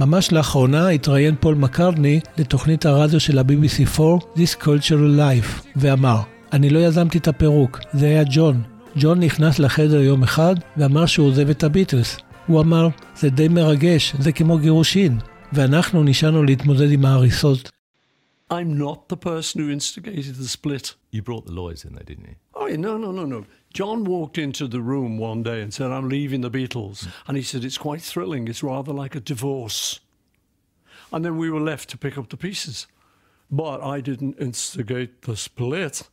ממש 0.00 0.32
לאחרונה 0.32 0.88
התראיין 0.88 1.34
פול 1.40 1.54
מקרדני 1.54 2.20
לתוכנית 2.38 2.86
הרדיו 2.86 3.20
של 3.20 3.38
ה-BBC 3.38 4.00
4, 4.00 4.24
This 4.36 4.62
Cultural 4.62 5.18
Life, 5.18 5.66
ואמר, 5.76 6.20
אני 6.52 6.70
לא 6.70 6.78
יזמתי 6.78 7.18
את 7.18 7.28
הפירוק, 7.28 7.80
זה 7.92 8.06
היה 8.06 8.22
ג'ון. 8.30 8.62
ג'ון 8.96 9.20
נכנס 9.20 9.58
לחדר 9.58 10.00
יום 10.00 10.22
אחד 10.22 10.54
ואמר 10.76 11.06
שהוא 11.06 11.26
עוזב 11.26 11.50
את 11.50 11.64
הביטלס. 11.64 12.16
הוא 12.46 12.60
אמר, 12.60 12.88
זה 13.16 13.30
די 13.30 13.48
מרגש, 13.48 14.14
זה 14.18 14.32
כמו 14.32 14.58
גירושין. 14.58 15.18
ואנחנו 15.52 16.04
נשארנו 16.04 16.42
להתמודד 16.42 16.92
עם 16.92 17.04
ההריסות. 17.04 17.70
I'm 18.49 18.77
not 18.77 19.09
the 19.09 19.17
person 19.17 19.61
who 19.61 19.71
instigated 19.71 20.35
the 20.35 20.47
split. 20.47 20.95
You 21.09 21.21
brought 21.23 21.45
the 21.45 21.51
lawyers 21.51 21.83
in 21.83 21.95
there, 21.95 22.03
didn't 22.03 22.25
you? 22.25 22.35
Oh, 22.53 22.67
yeah, 22.67 22.75
no, 22.75 22.97
no, 22.97 23.11
no, 23.11 23.25
no. 23.25 23.45
John 23.73 24.03
walked 24.03 24.37
into 24.37 24.67
the 24.67 24.81
room 24.81 25.17
one 25.17 25.41
day 25.43 25.61
and 25.61 25.73
said, 25.73 25.91
I'm 25.91 26.09
leaving 26.09 26.41
the 26.41 26.51
Beatles. 26.51 27.07
And 27.27 27.35
he 27.37 27.43
said, 27.43 27.65
It's 27.65 27.77
quite 27.77 28.01
thrilling. 28.01 28.47
It's 28.47 28.63
rather 28.63 28.93
like 28.93 29.15
a 29.15 29.19
divorce. 29.19 29.99
And 31.11 31.25
then 31.25 31.37
we 31.37 31.49
were 31.49 31.59
left 31.59 31.89
to 31.89 31.97
pick 31.97 32.17
up 32.17 32.29
the 32.29 32.37
pieces. 32.37 32.87
But 33.51 33.81
I 33.81 33.99
didn't 33.99 34.35
instigate 34.39 35.23
the 35.23 35.35
split. 35.35 36.03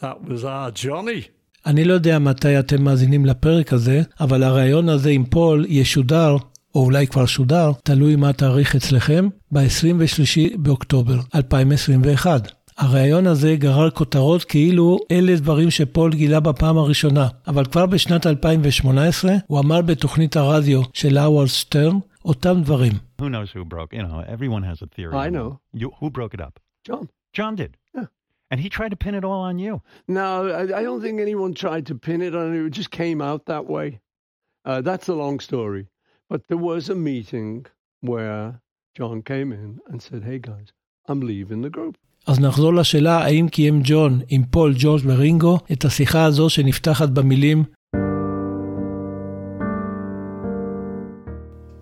That 0.00 0.24
was 0.24 0.44
our 0.44 0.70
Johnny. 0.70 1.28
אני 1.66 1.84
לא 1.84 1.92
יודע 1.92 2.18
מתי 2.18 2.58
אתם 2.58 2.82
מאזינים 2.84 3.26
לפרק 3.26 3.72
הזה, 3.72 4.02
אבל 4.20 4.42
הרעיון 4.42 4.88
הזה 4.88 5.10
עם 5.10 5.24
פול 5.24 5.66
ישודר, 5.68 6.36
או 6.79 6.85
אולי 6.85 7.07
כבר 7.07 7.25
שודר, 7.25 7.71
תלוי 7.83 8.15
מה 8.15 8.29
התאריך 8.29 8.75
אצלכם, 8.75 9.27
ב-23 9.51 10.57
באוקטובר 10.57 11.19
2021. 11.35 12.51
הריאיון 12.77 13.27
הזה 13.27 13.55
גרר 13.55 13.89
כותרות 13.89 14.43
כאילו 14.43 14.99
אלה 15.11 15.35
דברים 15.35 15.71
שפול 15.71 16.13
גילה 16.13 16.39
בפעם 16.39 16.77
הראשונה, 16.77 17.27
אבל 17.47 17.65
כבר 17.65 17.85
בשנת 17.85 18.27
2018 18.27 19.31
הוא 19.47 19.59
אמר 19.59 19.81
בתוכנית 19.81 20.35
הרדיו 20.35 20.81
של 20.93 21.17
האוורד 21.17 21.47
סטרן 21.47 21.99
אותם 22.25 22.61
דברים. 22.63 22.93
Who 23.21 23.25
knows 23.25 23.51
who 23.55 23.65
broke? 23.65 23.93
You 23.93 24.03
know, 24.03 24.23
everyone 24.35 24.63
has 24.63 24.81
a 24.81 24.87
theory. 24.95 25.13
I 25.13 25.29
know. 25.29 25.59
You, 25.73 25.89
who 25.99 26.09
broke 26.09 26.33
it 26.33 26.41
up? 26.41 26.59
John. 26.87 27.09
John 27.33 27.55
did. 27.55 27.71
Yeah. 27.95 28.07
And 28.51 28.59
he 28.63 28.69
tried 28.69 28.91
to 28.95 28.99
pin 29.05 29.15
it 29.19 29.25
all 29.29 29.41
on 29.51 29.59
you. 29.65 29.73
No, 30.07 30.29
I, 30.61 30.63
I 30.79 30.81
don't 30.87 31.01
think 31.03 31.19
anyone 31.19 31.53
tried 31.53 31.85
to 31.89 31.95
pin 32.07 32.21
it 32.27 32.33
on 32.41 32.47
you. 32.55 32.63
It 32.69 32.73
just 32.81 32.91
came 33.01 33.19
out 33.29 33.41
that 33.53 33.65
way. 33.75 33.87
Uh, 34.69 34.81
that's 34.89 35.07
a 35.09 35.19
long 35.23 35.37
story. 35.49 35.83
But 36.33 36.41
there 36.47 36.61
was 36.69 36.89
a 36.89 36.95
meeting 37.09 37.65
where 38.09 38.61
John 38.97 39.23
came 39.31 39.49
in 39.51 39.69
and 39.89 39.99
said, 39.99 40.21
hey 40.29 40.39
guys, 40.49 40.67
I'm 41.09 41.21
leaving 41.21 41.61
the 41.63 41.71
group. 41.77 41.97
אז 42.27 42.39
נחזור 42.39 42.73
לשאלה 42.73 43.17
האם 43.17 43.47
קיים 43.47 43.81
ג'ון 43.83 44.19
עם 44.29 44.43
פול, 44.43 44.73
ג'ורג' 44.77 45.01
ורינגו 45.05 45.57
את 45.71 45.85
השיחה 45.85 46.25
הזו 46.25 46.49
שנפתחת 46.49 47.09
במילים 47.09 47.63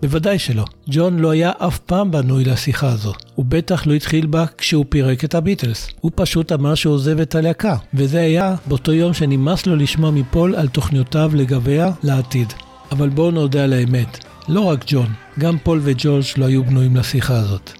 בוודאי 0.02 0.38
שלא. 0.38 0.64
ג'ון 0.90 1.18
לא 1.18 1.30
היה 1.30 1.52
אף 1.58 1.78
פעם 1.78 2.10
בנוי 2.10 2.44
לשיחה 2.44 2.92
הזו. 2.92 3.12
הוא 3.34 3.44
בטח 3.48 3.86
לא 3.86 3.92
התחיל 3.92 4.26
בה 4.26 4.44
כשהוא 4.58 4.84
פירק 4.88 5.24
את 5.24 5.34
הביטלס. 5.34 5.90
הוא 6.00 6.10
פשוט 6.14 6.52
אמר 6.52 6.74
שהוא 6.74 6.94
עוזב 6.94 7.20
את 7.20 7.34
הלהקה. 7.34 7.76
וזה 7.94 8.20
היה 8.20 8.56
באותו 8.66 8.92
יום 8.92 9.14
שנמאס 9.14 9.66
לו 9.66 9.76
לשמוע 9.76 10.10
מפול 10.10 10.54
על 10.54 10.68
תוכניותיו 10.68 11.30
לגביה 11.34 11.90
לעתיד. 12.02 12.52
אבל 12.90 13.08
בואו 13.08 13.30
נודה 13.30 13.64
על 13.64 13.72
האמת. 13.72 14.18
לא 14.48 14.60
רק 14.60 14.84
ג'ון, 14.86 15.12
גם 15.38 15.58
פול 15.58 15.80
וג'ורג' 15.82 16.24
לא 16.36 16.46
היו 16.46 16.64
בנויים 16.64 16.96
לשיחה 16.96 17.36
הזאת. 17.36 17.72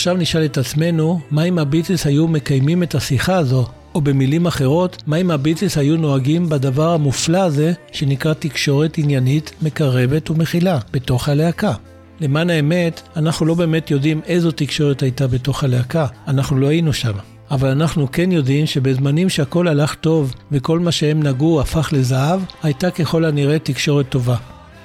ועכשיו 0.00 0.16
נשאל 0.16 0.44
את 0.44 0.58
עצמנו, 0.58 1.20
מה 1.30 1.44
אם 1.44 1.58
הביטלס 1.58 2.06
היו 2.06 2.28
מקיימים 2.28 2.82
את 2.82 2.94
השיחה 2.94 3.36
הזו? 3.36 3.66
או 3.94 4.00
במילים 4.00 4.46
אחרות, 4.46 5.02
מה 5.06 5.16
אם 5.16 5.30
הביטלס 5.30 5.78
היו 5.78 5.96
נוהגים 5.96 6.48
בדבר 6.48 6.92
המופלא 6.92 7.38
הזה, 7.38 7.72
שנקרא 7.92 8.32
תקשורת 8.34 8.98
עניינית, 8.98 9.52
מקרבת 9.62 10.30
ומכילה, 10.30 10.78
בתוך 10.92 11.28
הלהקה? 11.28 11.72
למען 12.20 12.50
האמת, 12.50 13.02
אנחנו 13.16 13.46
לא 13.46 13.54
באמת 13.54 13.90
יודעים 13.90 14.20
איזו 14.26 14.50
תקשורת 14.50 15.02
הייתה 15.02 15.26
בתוך 15.26 15.64
הלהקה, 15.64 16.06
אנחנו 16.28 16.58
לא 16.58 16.66
היינו 16.66 16.92
שם. 16.92 17.14
אבל 17.50 17.68
אנחנו 17.68 18.12
כן 18.12 18.32
יודעים 18.32 18.66
שבזמנים 18.66 19.28
שהכל 19.28 19.68
הלך 19.68 19.94
טוב 19.94 20.34
וכל 20.52 20.78
מה 20.78 20.92
שהם 20.92 21.22
נגעו 21.22 21.60
הפך 21.60 21.88
לזהב, 21.92 22.40
הייתה 22.62 22.90
ככל 22.90 23.24
הנראה 23.24 23.58
תקשורת 23.58 24.08
טובה. 24.08 24.36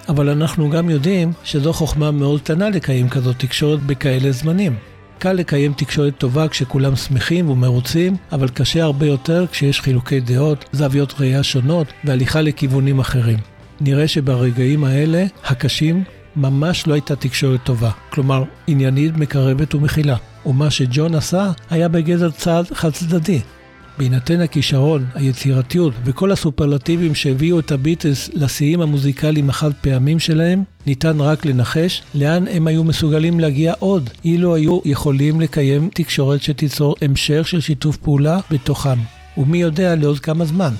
אבל 0.09 0.29
אנחנו 0.29 0.69
גם 0.69 0.89
יודעים 0.89 1.33
שזו 1.43 1.73
חוכמה 1.73 2.11
מאוד 2.11 2.41
קטנה 2.41 2.69
לקיים 2.69 3.09
כזאת 3.09 3.35
תקשורת 3.39 3.79
בכאלה 3.83 4.31
זמנים. 4.31 4.75
קל 5.19 5.33
לקיים 5.33 5.73
תקשורת 5.73 6.17
טובה 6.17 6.47
כשכולם 6.47 6.95
שמחים 6.95 7.49
ומרוצים, 7.49 8.15
אבל 8.31 8.47
קשה 8.47 8.83
הרבה 8.83 9.05
יותר 9.05 9.45
כשיש 9.51 9.81
חילוקי 9.81 10.19
דעות, 10.19 10.65
זוויות 10.71 11.13
ראייה 11.19 11.43
שונות 11.43 11.87
והליכה 12.03 12.41
לכיוונים 12.41 12.99
אחרים. 12.99 13.37
נראה 13.81 14.07
שברגעים 14.07 14.83
האלה, 14.83 15.25
הקשים, 15.45 16.03
ממש 16.35 16.87
לא 16.87 16.93
הייתה 16.93 17.15
תקשורת 17.15 17.63
טובה. 17.63 17.91
כלומר, 18.09 18.43
עניינית, 18.67 19.17
מקרבת 19.17 19.75
ומכילה. 19.75 20.15
ומה 20.45 20.71
שג'ון 20.71 21.15
עשה 21.15 21.51
היה 21.69 21.87
בגדר 21.87 22.31
צעד 22.31 22.65
חד 22.73 22.89
צדדי. 22.89 23.41
בהינתן 23.97 24.41
הכישרון, 24.41 25.05
היצירתיות 25.13 25.93
וכל 26.05 26.31
הסופרלטיבים 26.31 27.15
שהביאו 27.15 27.59
את 27.59 27.71
הביטלס 27.71 28.29
לשיאים 28.33 28.81
המוזיקליים 28.81 29.49
החד 29.49 29.73
פעמים 29.81 30.19
שלהם, 30.19 30.63
ניתן 30.85 31.21
רק 31.21 31.45
לנחש 31.45 32.01
לאן 32.15 32.47
הם 32.47 32.67
היו 32.67 32.83
מסוגלים 32.83 33.39
להגיע 33.39 33.73
עוד, 33.79 34.09
אילו 34.25 34.55
היו 34.55 34.79
יכולים 34.85 35.41
לקיים 35.41 35.89
תקשורת 35.93 36.41
שתיצור 36.41 36.95
המשך 37.01 37.47
של 37.47 37.61
שיתוף 37.61 37.97
פעולה 37.97 38.39
בתוכם. 38.51 38.99
ומי 39.37 39.57
יודע 39.57 39.95
לעוד 39.95 40.19
כמה 40.19 40.45
זמן. 40.45 40.73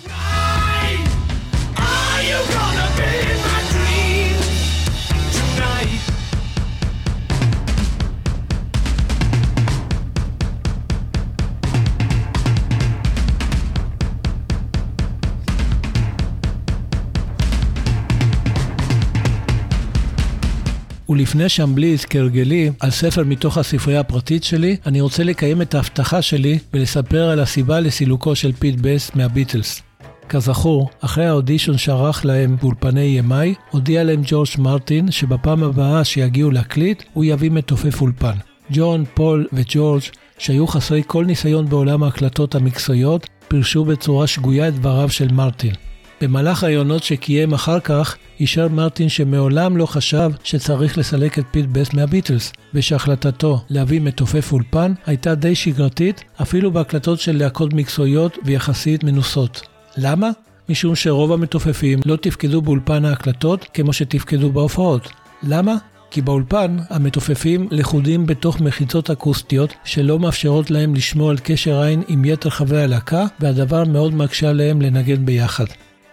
ולפני 21.15 21.49
שאמליץ 21.49 22.06
כהרגלי 22.10 22.71
על 22.80 22.91
ספר 22.91 23.23
מתוך 23.23 23.58
הספרייה 23.58 23.99
הפרטית 23.99 24.43
שלי, 24.43 24.78
אני 24.86 25.01
רוצה 25.01 25.23
לקיים 25.23 25.62
את 25.62 25.75
ההבטחה 25.75 26.21
שלי 26.21 26.60
ולספר 26.73 27.30
על 27.30 27.39
הסיבה 27.39 27.80
לסילוקו 27.80 28.36
של 28.36 28.51
פיט 28.51 28.75
בסט 28.82 29.15
מהביטלס. 29.15 29.82
כזכור, 30.30 30.89
אחרי 31.01 31.25
האודישון 31.25 31.78
שערך 31.78 32.25
להם 32.25 32.56
באולפני 32.62 33.21
EMI, 33.21 33.60
הודיע 33.71 34.04
להם 34.04 34.21
ג'ורג' 34.25 34.47
מרטין 34.58 35.12
שבפעם 35.12 35.63
הבאה 35.63 36.04
שיגיעו 36.04 36.51
להקליט, 36.51 37.04
הוא 37.13 37.25
יביא 37.25 37.51
מתופף 37.51 38.01
אולפן. 38.01 38.36
ג'ון, 38.71 39.04
פול 39.13 39.47
וג'ורג', 39.54 40.04
שהיו 40.38 40.67
חסרי 40.67 41.04
כל 41.08 41.25
ניסיון 41.25 41.69
בעולם 41.69 42.04
ההקלטות 42.04 42.56
המקצועיות, 42.56 43.30
פירשו 43.47 43.86
בצורה 43.86 44.28
שגויה 44.28 44.67
את 44.67 44.75
דבריו 44.75 45.10
של 45.10 45.32
מרטין. 45.32 45.73
במהלך 46.21 46.63
הראיונות 46.63 47.04
שקיים 47.04 47.54
אחר 47.54 47.80
כך, 47.80 48.17
אישר 48.39 48.67
מרטין 48.67 49.10
שמעולם 49.10 49.78
לא 49.78 49.86
חשב 49.86 50.32
שצריך 50.43 50.97
לסלק 50.97 51.39
את 51.39 51.45
פיט 51.51 51.65
בסט 51.71 51.93
מהביטלס, 51.93 52.54
ושהחלטתו 52.73 53.62
להביא 53.69 54.01
מתופף 54.01 54.51
אולפן 54.51 54.93
הייתה 55.06 55.36
די 55.36 55.56
שגרתית, 55.56 56.23
אפילו 56.41 56.71
בהקלטות 56.71 57.19
של 57.19 57.38
להקות 57.38 57.73
מקצועיות 57.73 58.38
ויחסית 58.45 59.04
מנוסות. 59.04 59.62
למה? 59.97 60.30
משום 60.69 60.95
שרוב 60.95 61.32
המתופפים 61.32 61.99
לא 62.06 62.15
תפקדו 62.15 62.62
באולפן 62.62 63.06
ההקלטות 63.06 63.65
כמו 63.73 63.93
שתפקדו 63.93 64.51
בהופעות. 64.51 65.10
למה? 65.43 65.75
כי 66.12 66.21
באולפן 66.21 66.78
המתופפים 66.89 67.67
לכודים 67.71 68.25
בתוך 68.25 68.62
מחיצות 68.62 69.10
אקוסטיות 69.10 69.73
שלא 69.84 70.19
מאפשרות 70.19 70.71
להם 70.71 70.95
לשמור 70.95 71.30
על 71.30 71.38
קשר 71.43 71.82
עין 71.82 72.04
עם 72.08 72.25
יתר 72.25 72.49
חברי 72.49 72.84
הלהקה, 72.84 73.25
והדבר 73.39 73.84
מאוד 73.84 74.15
מקשה 74.15 74.49
עליהם 74.49 74.82
לנגן 74.82 75.25
ביחד. 75.25 75.65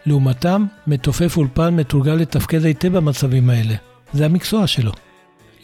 לעומתם, 0.07 0.65
מתופף 0.87 1.37
אולפן 1.37 1.77
מתורגל 1.77 2.15
לתפקד 2.15 2.65
היטב 2.65 2.97
במצבים 2.97 3.51
האלה. 3.51 3.75
זה 4.13 4.25
המקצוע 4.25 4.67
שלו. 4.67 4.93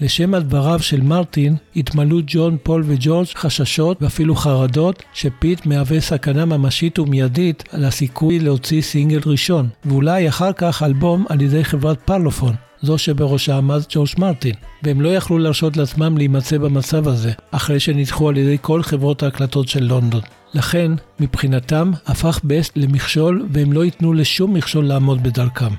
לשמע 0.01 0.35
דבריו 0.35 0.79
של 0.83 1.01
מרטין, 1.01 1.57
התמלאו 1.77 2.19
ג'ון, 2.27 2.57
פול 2.63 2.85
וג'ורג' 2.87 3.27
חששות 3.35 4.03
ואפילו 4.03 4.35
חרדות 4.35 5.03
שפיט 5.13 5.67
מהווה 5.67 6.01
סכנה 6.01 6.45
ממשית 6.45 6.99
ומיידית 6.99 7.65
על 7.73 7.85
הסיכוי 7.85 8.39
להוציא 8.39 8.83
סינגל 8.83 9.21
ראשון, 9.27 9.69
ואולי 9.85 10.29
אחר 10.29 10.53
כך 10.53 10.83
אלבום 10.83 11.25
על 11.29 11.41
ידי 11.41 11.65
חברת 11.65 12.01
פרלופון, 12.01 12.55
זו 12.83 12.99
שבראשה 12.99 13.57
עמד 13.57 13.81
ג'ורג' 13.89 14.09
מרטין, 14.19 14.55
והם 14.83 15.01
לא 15.01 15.09
יכלו 15.09 15.39
להרשות 15.39 15.77
לעצמם 15.77 16.19
להימצא 16.19 16.59
במצב 16.59 17.09
הזה, 17.09 17.33
אחרי 17.51 17.81
שנדחו 17.81 18.29
על 18.29 18.37
ידי 18.37 18.57
כל 18.61 18.83
חברות 18.83 19.23
ההקלטות 19.23 19.69
של 19.69 19.85
לונדון. 19.85 20.38
לכן, 20.55 20.93
מבחינתם, 21.21 21.91
הפך 22.07 22.41
בסט 22.45 22.73
למכשול 22.77 23.49
והם 23.53 23.73
לא 23.73 23.85
ייתנו 23.85 24.13
לשום 24.13 24.55
מכשול 24.55 24.85
לעמוד 24.85 25.23
בדרכם. 25.23 25.75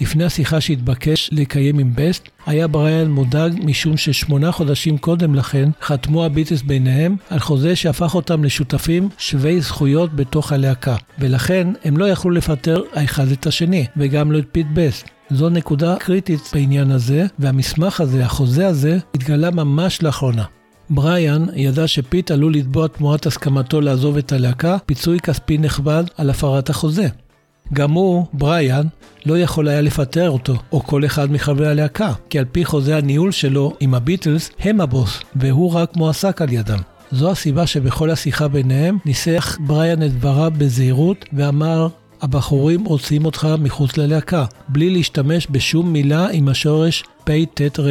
לפני 0.00 0.24
השיחה 0.24 0.60
שהתבקש 0.60 1.30
לקיים 1.32 1.78
עם 1.78 1.92
בסט, 1.94 2.28
היה 2.46 2.66
בריאן 2.66 3.10
מודאג 3.10 3.52
משום 3.64 3.96
ששמונה 3.96 4.52
חודשים 4.52 4.98
קודם 4.98 5.34
לכן 5.34 5.70
חתמו 5.82 6.24
הביטלס 6.24 6.62
ביניהם 6.62 7.16
על 7.30 7.38
חוזה 7.38 7.76
שהפך 7.76 8.14
אותם 8.14 8.44
לשותפים 8.44 9.08
שווי 9.18 9.60
זכויות 9.60 10.16
בתוך 10.16 10.52
הלהקה, 10.52 10.96
ולכן 11.18 11.68
הם 11.84 11.96
לא 11.96 12.08
יכלו 12.08 12.30
לפטר 12.30 12.82
האחד 12.94 13.28
את 13.28 13.46
השני, 13.46 13.86
וגם 13.96 14.32
לא 14.32 14.38
את 14.38 14.46
פיט 14.52 14.66
בסט. 14.74 15.08
זו 15.30 15.48
נקודה 15.48 15.96
קריטית 15.96 16.40
בעניין 16.52 16.90
הזה, 16.90 17.26
והמסמך 17.38 18.00
הזה, 18.00 18.24
החוזה 18.24 18.66
הזה, 18.66 18.98
התגלה 19.14 19.50
ממש 19.50 20.02
לאחרונה. 20.02 20.44
בריאן 20.94 21.46
ידע 21.54 21.86
שפיט 21.86 22.30
עלול 22.30 22.54
לתבוע 22.54 22.88
תמורת 22.88 23.26
הסכמתו 23.26 23.80
לעזוב 23.80 24.16
את 24.16 24.32
הלהקה 24.32 24.76
פיצוי 24.86 25.20
כספי 25.20 25.58
נכבד 25.58 26.04
על 26.16 26.30
הפרת 26.30 26.70
החוזה. 26.70 27.08
גם 27.72 27.92
הוא, 27.92 28.26
בריאן, 28.32 28.86
לא 29.26 29.38
יכול 29.38 29.68
היה 29.68 29.80
לפטר 29.80 30.30
אותו, 30.30 30.54
או 30.72 30.82
כל 30.82 31.04
אחד 31.04 31.32
מחברי 31.32 31.68
הלהקה, 31.68 32.12
כי 32.30 32.38
על 32.38 32.44
פי 32.44 32.64
חוזה 32.64 32.96
הניהול 32.96 33.30
שלו 33.30 33.72
עם 33.80 33.94
הביטלס, 33.94 34.50
הם 34.60 34.80
הבוס, 34.80 35.20
והוא 35.36 35.72
רק 35.72 35.96
מועסק 35.96 36.42
על 36.42 36.52
ידם. 36.52 36.78
זו 37.12 37.30
הסיבה 37.30 37.66
שבכל 37.66 38.10
השיחה 38.10 38.48
ביניהם 38.48 38.98
ניסח 39.04 39.58
בריאן 39.60 40.02
את 40.02 40.12
דבריו 40.12 40.52
בזהירות 40.58 41.24
ואמר 41.32 41.88
הבחורים 42.22 42.84
רוצים 42.84 43.24
אותך 43.24 43.48
מחוץ 43.58 43.96
ללהקה, 43.96 44.44
בלי 44.68 44.90
להשתמש 44.90 45.46
בשום 45.50 45.92
מילה 45.92 46.28
עם 46.32 46.48
השורש 46.48 47.04
פ"ט-ר, 47.24 47.88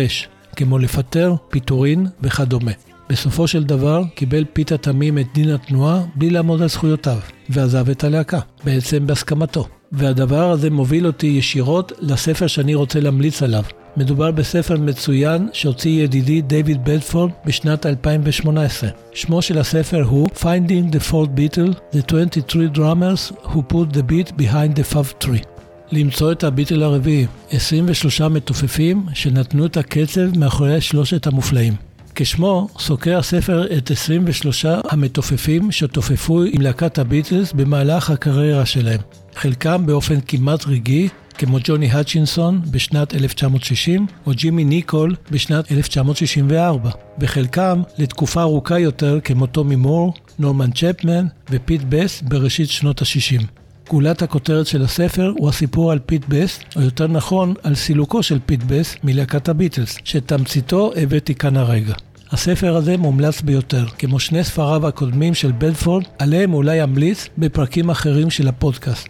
כמו 0.56 0.80
לפטר, 0.80 1.36
פיטורין 1.50 2.08
וכדומה. 2.22 2.91
בסופו 3.12 3.48
של 3.48 3.64
דבר 3.64 4.04
קיבל 4.16 4.46
פיט 4.54 4.78
התמים 4.78 5.18
את 5.18 5.26
דין 5.34 5.50
התנועה 5.50 6.02
בלי 6.16 6.30
לעמוד 6.30 6.62
על 6.62 6.68
זכויותיו, 6.68 7.18
ועזב 7.50 7.90
את 7.90 8.04
הלהקה, 8.04 8.40
בעצם 8.64 9.08
בהסכמתו. 9.08 9.68
והדבר 9.92 10.52
הזה 10.52 10.70
מוביל 10.70 11.08
אותי 11.08 11.28
ישירות 11.28 11.92
לספר 12.00 12.48
שאני 12.48 12.76
רוצה 12.76 13.00
להמליץ 13.00 13.44
עליו. 13.44 13.64
מדובר 13.98 14.32
בספר 14.32 14.78
מצוין 14.78 15.50
שהוציא 15.54 16.04
ידידי 16.04 16.42
דיוויד 16.42 16.86
בדפורד 16.86 17.32
בשנת 17.46 17.86
2018. 17.86 18.90
שמו 19.14 19.42
של 19.42 19.58
הספר 19.58 20.04
הוא 20.04 20.28
Finding 20.36 20.96
the 20.96 21.12
Fourth 21.12 21.38
Beatle, 21.38 21.96
The 21.96 22.02
23 22.02 22.68
Drummers 22.74 23.46
Who 23.46 23.74
Put 23.74 23.94
the 23.94 24.12
Beat 24.12 24.32
Behind 24.38 24.80
the 24.80 24.94
Fab 24.94 25.26
Three. 25.26 25.46
למצוא 25.92 26.32
את 26.32 26.44
הביטל 26.44 26.84
הרביעי, 26.84 27.26
23 27.50 28.22
מתופפים 28.22 29.06
שנתנו 29.14 29.66
את 29.66 29.78
הקצב 29.78 30.38
מאחורי 30.38 30.82
שלושת 30.82 31.28
המופלאים. 31.28 31.91
כשמו, 32.16 32.68
סוקר 32.80 33.18
הספר 33.18 33.78
את 33.78 33.92
23 33.92 34.66
המתופפים 34.66 35.72
שתופפו 35.72 36.44
עם 36.44 36.62
להקת 36.62 36.98
הביטלס 36.98 37.54
במהלך 37.54 38.10
הקריירה 38.10 38.66
שלהם. 38.66 39.00
חלקם 39.36 39.86
באופן 39.86 40.22
כמעט 40.28 40.68
רגעי, 40.68 41.10
כמו 41.38 41.58
ג'וני 41.64 41.92
האצ'ינסון 41.92 42.62
בשנת 42.72 43.14
1960, 43.14 44.08
או 44.26 44.32
ג'ימי 44.32 44.64
ניקול 44.64 45.16
בשנת 45.32 45.72
1964, 45.72 46.90
וחלקם 47.20 47.82
לתקופה 47.98 48.42
ארוכה 48.42 48.80
יותר 48.80 49.20
כמו 49.24 49.46
טומי 49.46 49.76
מור, 49.76 50.14
נורמן 50.40 50.72
צ'פמן 50.72 51.26
ופיט 51.50 51.82
בסט 51.90 52.24
בראשית 52.24 52.70
שנות 52.70 53.02
ה-60. 53.02 53.61
גולת 53.92 54.22
הכותרת 54.22 54.68
של 54.68 54.82
הספר 54.82 55.34
הוא 55.38 55.50
הסיפור 55.50 55.92
על 55.92 56.00
פיט 56.00 56.26
בסט, 56.30 56.64
או 56.76 56.82
יותר 56.82 57.08
נכון, 57.08 57.54
על 57.64 57.76
סילוקו 57.76 58.24
של 58.24 58.40
פיט 58.46 58.64
בסט 58.68 58.98
מלהקת 59.04 59.50
הביטלס, 59.50 59.98
שתמציתו 60.04 60.92
הבאתי 60.96 61.36
כאן 61.36 61.58
הרגע. 61.58 61.94
הספר 62.32 62.76
הזה 62.76 62.98
מומלץ 62.98 63.42
ביותר, 63.42 63.86
כמו 63.98 64.20
שני 64.20 64.44
ספריו 64.44 64.88
הקודמים 64.88 65.34
של 65.34 65.52
בדפורד, 65.58 66.04
עליהם 66.20 66.54
אולי 66.54 66.84
אמליץ 66.84 67.28
בפרקים 67.38 67.90
אחרים 67.90 68.30
של 68.30 68.48
הפודקאסט. 68.48 69.08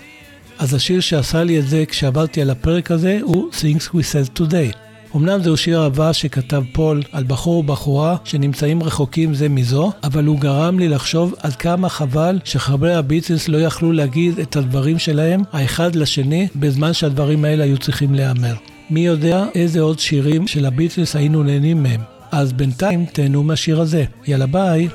אז 0.58 0.74
השיר 0.74 1.00
שעשה 1.00 1.44
לי 1.44 1.58
את 1.58 1.68
זה 1.68 1.84
כשעבדתי 1.88 2.42
על 2.42 2.50
הפרק 2.50 2.90
הזה 2.90 3.18
הוא 3.22 3.50
Things 3.52 3.88
We 3.88 4.00
Said 4.12 4.38
Today. 4.38 4.81
אמנם 5.16 5.42
זהו 5.42 5.56
שיר 5.56 5.82
אהבה 5.82 6.12
שכתב 6.12 6.62
פול 6.72 7.02
על 7.12 7.24
בחור 7.26 7.58
ובחורה 7.58 8.16
שנמצאים 8.24 8.82
רחוקים 8.82 9.34
זה 9.34 9.48
מזו, 9.48 9.92
אבל 10.04 10.24
הוא 10.24 10.40
גרם 10.40 10.78
לי 10.78 10.88
לחשוב 10.88 11.34
עד 11.42 11.56
כמה 11.56 11.88
חבל 11.88 12.38
שחברי 12.44 12.94
הביטלס 12.94 13.48
לא 13.48 13.58
יכלו 13.58 13.92
להגיד 13.92 14.38
את 14.38 14.56
הדברים 14.56 14.98
שלהם 14.98 15.42
האחד 15.52 15.94
לשני 15.94 16.48
בזמן 16.56 16.92
שהדברים 16.92 17.44
האלה 17.44 17.64
היו 17.64 17.78
צריכים 17.78 18.14
להיאמר. 18.14 18.54
מי 18.90 19.00
יודע 19.00 19.44
איזה 19.54 19.80
עוד 19.80 19.98
שירים 19.98 20.46
של 20.46 20.66
הביטלס 20.66 21.16
היינו 21.16 21.42
נהנים 21.42 21.82
מהם. 21.82 22.00
אז 22.32 22.52
בינתיים 22.52 23.06
תהנו 23.12 23.42
מהשיר 23.42 23.80
הזה. 23.80 24.04
יאללה 24.26 24.46
ביי. 24.46 24.88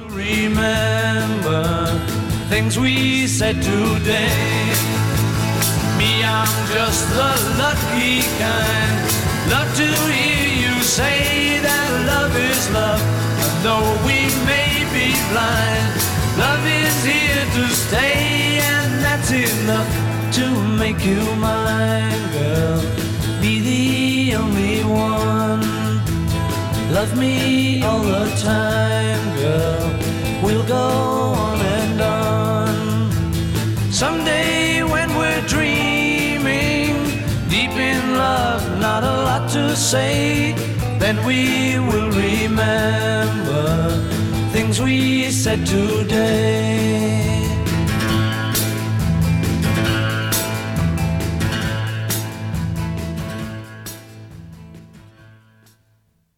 things 2.49 2.77
we 2.77 3.27
said 3.27 3.57
today. 3.61 4.31
Me, 5.97 6.11
I'm 6.23 6.55
just 6.73 7.03
the 7.17 7.31
lucky 7.61 8.21
kind. 8.39 9.26
Love 9.49 9.75
to 9.77 9.87
hear 10.11 10.47
you 10.63 10.81
say 10.83 11.59
that 11.61 11.89
love 12.05 12.35
is 12.35 12.69
love. 12.71 13.01
And 13.43 13.55
though 13.65 13.91
we 14.07 14.19
may 14.45 14.83
be 14.95 15.07
blind, 15.31 15.93
love 16.37 16.63
is 16.67 16.97
here 17.03 17.45
to 17.57 17.63
stay, 17.73 18.59
and 18.59 18.91
that's 19.03 19.31
enough 19.31 19.91
to 20.37 20.45
make 20.77 21.05
you 21.05 21.23
mine, 21.35 22.23
girl. 22.33 22.81
Be 23.41 23.53
the 23.69 24.35
only 24.35 24.83
one. 24.83 25.63
Love 26.91 27.17
me 27.17 27.81
all 27.83 28.01
the 28.01 28.25
time, 28.41 29.23
girl. 29.39 29.87
We'll 30.43 30.67
go 30.67 30.75
on. 30.75 31.76
Not 38.87 39.03
a 39.03 39.15
lot 39.27 39.49
to 39.49 39.75
say, 39.75 40.53
then 40.97 41.17
we 41.25 41.77
will 41.87 42.09
remember 42.27 43.65
things 44.53 44.79
we 44.79 45.29
said 45.29 45.59
today. 45.65 47.36